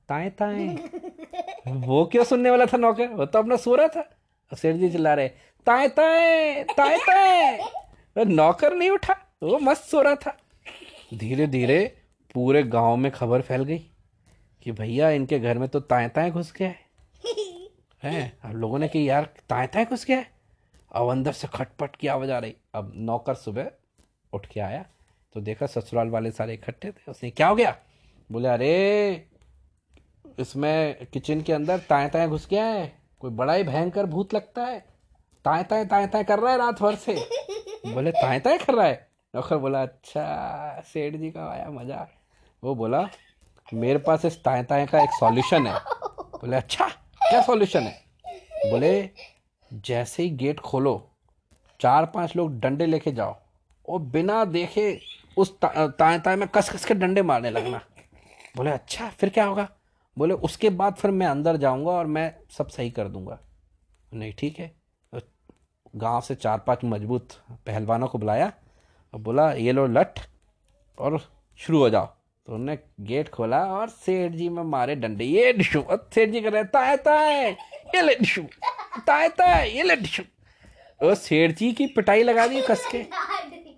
ताए 0.08 0.30
ताए। 0.30 0.66
वो 1.68 2.04
क्यों 2.06 2.24
सुनने 2.24 2.50
वाला 2.50 2.66
था 2.66 2.76
नौकर? 2.76 3.08
वो 3.08 3.26
तो 3.26 3.38
अपना 3.38 3.56
सो 3.56 3.74
रहा 3.74 3.88
था 3.88 4.56
सेठ 4.56 4.76
जी 4.76 4.90
चिल्ला 4.90 5.14
रहे, 5.14 5.28
ताए 5.66 5.88
ताए 5.88 6.64
ताए 6.64 6.98
ताए। 6.98 7.70
नौकर 8.24 8.74
नहीं 8.74 8.90
उठा। 8.90 9.31
वो 9.42 9.58
मस्त 9.58 9.84
सो 9.84 10.02
रहा 10.02 10.14
था। 10.14 10.38
धीरे 11.14 11.46
धीरे 11.46 11.98
पूरे 12.34 12.62
गाँव 12.62 12.96
में 12.96 13.12
खबर 13.12 13.42
फैल 13.42 13.64
गई 13.64 13.78
कि 14.62 14.72
भैया 14.72 15.10
इनके 15.10 15.38
घर 15.38 15.58
में 15.58 15.68
तो 15.68 15.80
ताए 15.80 16.08
ताए 16.08 16.30
घुस 16.30 16.52
गया 16.52 16.68
है। 16.68 16.78
हैं? 18.02 18.38
अब 18.44 18.52
लोगों 18.52 18.78
ने 18.78 18.88
कि 18.88 19.10
यार 19.10 19.24
ताए 19.24 19.66
ताए 19.66 19.84
घुस 19.84 20.06
गया 20.06 20.18
है? 20.18 20.30
अब 20.94 21.08
अंदर 21.08 21.32
से 21.32 21.48
खटपट 21.48 21.96
की 21.96 22.06
आवाज़ 22.06 22.30
आ 22.30 22.38
रही। 22.38 22.56
अब 22.74 22.92
नौकर 22.96 23.34
सुबह 23.34 23.70
उठ 24.32 24.46
के 24.46 24.60
आया 24.60 24.86
तो 25.34 25.40
देखा 25.40 25.66
ससुराल 25.66 26.08
वाले 26.08 26.30
सारे 26.30 26.54
इकट्ठे 26.54 26.90
थे। 26.90 27.10
उसने 27.10 27.30
क्या 27.30 27.48
हो 27.48 27.54
गया? 27.56 27.76
बोले 28.32 28.48
अरे 28.48 29.26
इसमें 30.38 31.06
किचन 31.06 31.40
के 31.40 31.52
अंदर 31.52 31.78
ताए 31.78 32.08
ताए 32.08 32.28
घुस 32.28 32.48
गया 32.48 32.64
है। 32.64 32.98
कोई 33.20 33.30
बड़ा 33.30 33.54
ही 33.54 33.62
भयंकर 33.62 34.06
भूत 34.06 34.34
लगता 34.34 34.64
है। 34.64 34.80
ताए 35.44 35.62
ताए 35.62 35.84
ताए 35.84 36.06
ताए 36.06 36.24
कर 36.24 36.38
रहा 36.38 36.52
है 36.52 36.58
रात 36.58 36.82
भर 36.82 36.94
से। 36.94 37.14
बोले 37.94 38.12
ताए 38.12 38.40
ताए 38.40 38.58
कर 38.58 38.74
रहा 38.74 38.86
है? 38.86 39.11
नौकर 39.34 39.56
बोला 39.56 39.82
अच्छा 39.82 40.82
सेठ 40.86 41.14
जी 41.16 41.30
का 41.30 41.44
आया 41.50 41.68
मज़ा। 41.70 42.06
वो 42.62 42.74
बोला, 42.74 43.08
मेरे 43.66 43.98
पास 43.98 44.24
इस 44.24 44.36
ताए 44.44 44.62
ताए 44.62 44.86
का 44.86 45.00
एक 45.02 45.10
सॉल्यूशन 45.10 45.66
है। 45.66 45.74
बोले 46.32 46.56
अच्छा 46.56 46.88
क्या 47.20 47.40
सॉल्यूशन 47.42 47.82
है? 47.82 47.94
बोले, 48.70 49.10
जैसे 49.70 50.22
ही 50.22 50.30
गेट 50.36 50.60
खोलो 50.60 50.94
चार 51.80 52.06
पाँच 52.06 52.36
लोग 52.36 52.58
डंडे 52.60 52.86
लेके 52.86 53.12
जाओ 53.12 53.34
और 53.88 54.00
बिना 54.12 54.44
देखे 54.46 55.00
उस 55.36 55.56
ताए 55.60 56.18
ताए 56.18 56.36
में 56.36 56.46
कस 56.48 56.68
कस 56.70 56.84
के 56.84 56.94
डंडे 56.94 57.22
मारने 57.22 57.50
लगना। 57.50 57.80
बोले 58.56 58.70
अच्छा 58.70 59.08
फिर 59.10 59.28
क्या 59.28 59.44
होगा? 59.44 59.68
बोले, 60.16 60.34
उसके 60.36 60.70
बाद 60.70 60.94
फिर 60.94 61.10
मैं 61.10 61.26
अंदर 61.26 61.56
जाऊँगा 61.56 61.90
और 61.90 62.06
मैं 62.06 62.32
सब 62.50 62.68
सही 62.68 62.90
कर 62.90 63.08
दूँगा। 63.08 63.38
नहीं, 64.12 64.32
ठीक 64.38 64.58
है। 64.58 64.74
गाँव 65.94 66.20
से 66.20 66.34
चार 66.34 66.58
पाँच 66.58 66.84
मज़बूत 66.84 67.32
पहलवानों 67.66 68.08
को 68.08 68.18
बुलाया। 68.18 68.52
और 69.14 69.20
बोला 69.20 69.50
ये 69.52 69.72
लो 69.72 69.86
लठ 69.86 70.20
और 70.98 71.18
शुरू 71.60 71.78
हो 71.78 71.88
जाओ। 71.90 72.06
तो 72.06 72.52
उन्होंने 72.54 72.78
गेट 73.00 73.28
खोला 73.28 73.64
और 73.66 73.88
सेठ 73.88 74.32
जी 74.32 74.48
में 74.48 74.62
मारे 74.62 74.94
डंडे। 74.96 75.24
ये 75.24 75.52
डिशू 75.52 75.80
और 75.80 76.08
सेठ 76.14 76.30
जी 76.30 76.40
कर 76.40 76.52
रहे 76.52 76.64
ताए 76.64 76.96
ताए, 76.96 77.50
ये 77.94 78.02
ले 78.02 78.14
डिशू, 78.14 78.42
ताए 79.06 79.28
ताए, 79.28 79.68
ये 79.70 79.82
ले 79.82 79.96
डिशू। 79.96 80.22
और 81.00 81.14
सेठ 81.14 81.56
जी 81.56 81.72
की 81.72 81.86
पिटाई 81.86 82.22
लगा 82.22 82.46
दी 82.46 82.62
कस 82.62 82.86
के। 82.92 83.02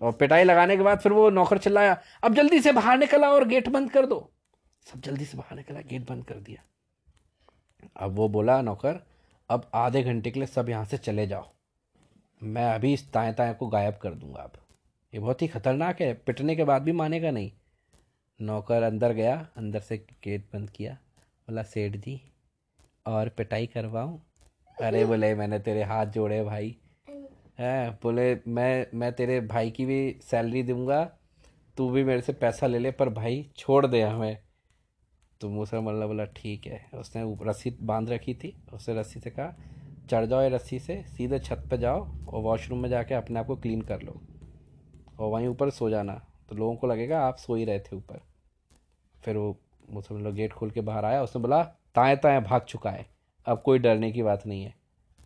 और 0.03 0.13
पिटाई 0.13 0.45
लगाने 0.45 0.77
के 0.77 0.83
बाद 0.83 0.99
फिर 0.99 1.13
वो 1.13 1.29
नौकर 1.31 1.59
चिल्लाया, 1.59 1.97
अब 2.25 2.35
जल्दी 2.35 2.61
से 2.61 2.73
बाहर 2.73 2.99
निकला 2.99 3.31
और 3.31 3.45
गेट 3.45 3.69
बंद 3.69 3.91
कर 3.91 4.07
दो। 4.07 4.31
सब 4.87 5.01
जल्दी 5.01 5.25
से 5.25 5.39
बाहर 5.39 5.57
निकला, 5.57 5.81
गेट 5.81 6.09
बंद 6.09 6.25
कर 6.25 6.35
दिया। 6.35 6.63
अब 7.97 8.15
वो 8.17 8.29
बोला, 8.29 8.61
नौकर, 8.63 9.01
अब 9.51 9.71
आधे 9.75 10.03
घंटे 10.03 10.31
के 10.31 10.41
लिए 10.41 10.47
सब 10.47 10.69
यहाँ 10.69 10.85
से 10.85 10.99
चले 10.99 11.27
जाओ। 11.27 11.49
मैं 12.43 12.73
अभी 12.75 12.93
इस 12.93 13.11
ताए 13.13 13.33
ताए 13.33 13.55
को 13.55 13.67
गायब 13.69 13.99
कर 14.03 14.15
दूँगा 14.15 14.43
अब। 14.43 14.53
ये 15.15 15.21
बहुत 15.21 15.43
ही 15.43 15.49
खतरनाक 15.49 16.01
है, 16.01 16.15
पिटने 16.15 16.57
के 16.57 16.65
बाद 16.65 16.83
भी 16.83 16.93
मानेगा 16.93 17.31
नहीं। 17.31 17.53
नौकर 18.41 18.83
अंदर 18.83 19.13
गया, 19.13 19.49
अंदर 19.57 19.81
से 19.81 19.97
गेट 19.97 20.47
बंद 20.53 20.71
किया, 20.71 20.95
बोला, 21.19 21.63
सेठ 21.63 21.97
जी, 21.97 22.33
और 23.07 23.29
पिटाई 23.29 23.67
करवाऊँ? 23.67 24.23
अरे 24.83 25.05
बोले, 25.05 25.35
मैंने 25.35 25.59
तेरे 25.59 25.83
हाथ 25.83 26.07
जोड़े 26.07 26.45
भाई। 26.45 26.77
है, 27.59 27.91
बोले, 27.91 28.39
मैं 28.49 28.87
मैं 28.95 29.13
तेरे 29.13 29.41
भाई 29.41 29.71
की 29.71 29.87
भी 29.87 30.19
सैलरी 30.23 30.63
दूँगा, 30.63 31.05
तू 31.77 31.91
भी 31.91 32.05
मेरे 32.05 32.21
से 32.21 32.33
पैसा 32.33 32.67
ले 32.67 32.79
ले, 32.79 32.91
पर 32.91 33.09
भाई, 33.09 33.51
छोड़ 33.57 33.87
दे 33.87 34.03
हमें। 34.03 34.39
तो 35.41 35.49
मूसा 35.49 35.81
मल्ला 35.81 36.07
बोला, 36.07 36.25
ठीक 36.25 36.67
है। 36.67 36.87
उसने 36.95 37.51
रस्सी 37.51 37.77
बाँध 37.83 38.11
रखी 38.11 38.35
थी 38.35 38.57
उसने 38.73 39.01
रस्सी 39.01 39.21
से 39.21 39.31
कहा, 39.31 39.55
चढ़ 40.11 40.25
जाओ 40.25 40.49
रस्सी 40.49 40.79
से, 40.79 41.05
सीधे 41.09 41.39
छत 41.39 41.67
पे 41.71 41.79
जाओ 41.79 42.27
और 42.27 42.43
वॉशरूम 42.43 42.79
में 42.79 42.89
जाके 42.89 43.15
अपने 43.15 43.41
आप 43.41 43.47
को 43.47 43.57
क्लीन 43.57 43.83
कर 43.83 44.03
लो। 44.03 44.21
और 45.19 45.31
वहीं 45.31 45.47
ऊपर 45.47 45.71
सो 45.71 45.91
जाना। 45.91 46.27
तो 46.49 46.57
लोगों 46.57 46.77
को 46.77 46.87
लगेगा 46.87 47.21
आप 47.21 47.37
सो 47.37 47.55
ही 47.55 47.65
रहे 47.65 47.79
थे 47.79 47.97
ऊपर। 47.97 48.21
फिर 49.25 49.37
वो 49.37 49.57
मुसलमान 49.91 50.25
लोग 50.25 50.35
गेट 50.35 50.53
खोल 50.53 50.71
के 50.71 50.81
बाहर 50.81 51.05
आया, 51.05 51.23
उसने 51.23 51.43
बोला, 51.43 51.63
ताएँ 51.65 52.17
ताएँ, 52.17 52.41
भाग 52.41 52.61
चुका 52.61 52.91
है। 52.91 53.07
अब 53.47 53.63
कोई 53.63 53.79
डरने 53.79 54.13
की 54.13 54.23
बात 54.23 54.47
नहीं 54.47 54.65
है। 54.65 54.75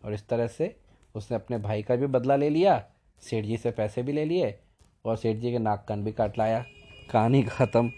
और 0.05 0.13
इस 0.13 0.27
तरह 0.27 0.47
से 0.47 0.75
उसने 1.15 1.35
अपने 1.35 1.57
भाई 1.57 1.83
का 1.83 1.95
भी 1.95 2.07
बदला 2.07 2.35
ले 2.35 2.49
लिया, 2.49 2.85
सेठ 3.19 3.45
जी 3.45 3.57
से 3.57 3.71
पैसे 3.71 4.03
भी 4.03 4.11
ले 4.11 4.25
लिए 4.25 4.59
और 5.05 5.17
सेठ 5.17 5.37
जी 5.37 5.51
के 5.51 5.59
नाक 5.59 5.85
कान 5.89 6.03
भी 6.03 6.11
काट 6.11 6.37
लाया। 6.37 6.65
कहानी 7.11 7.43
ख़त्म। 7.43 7.91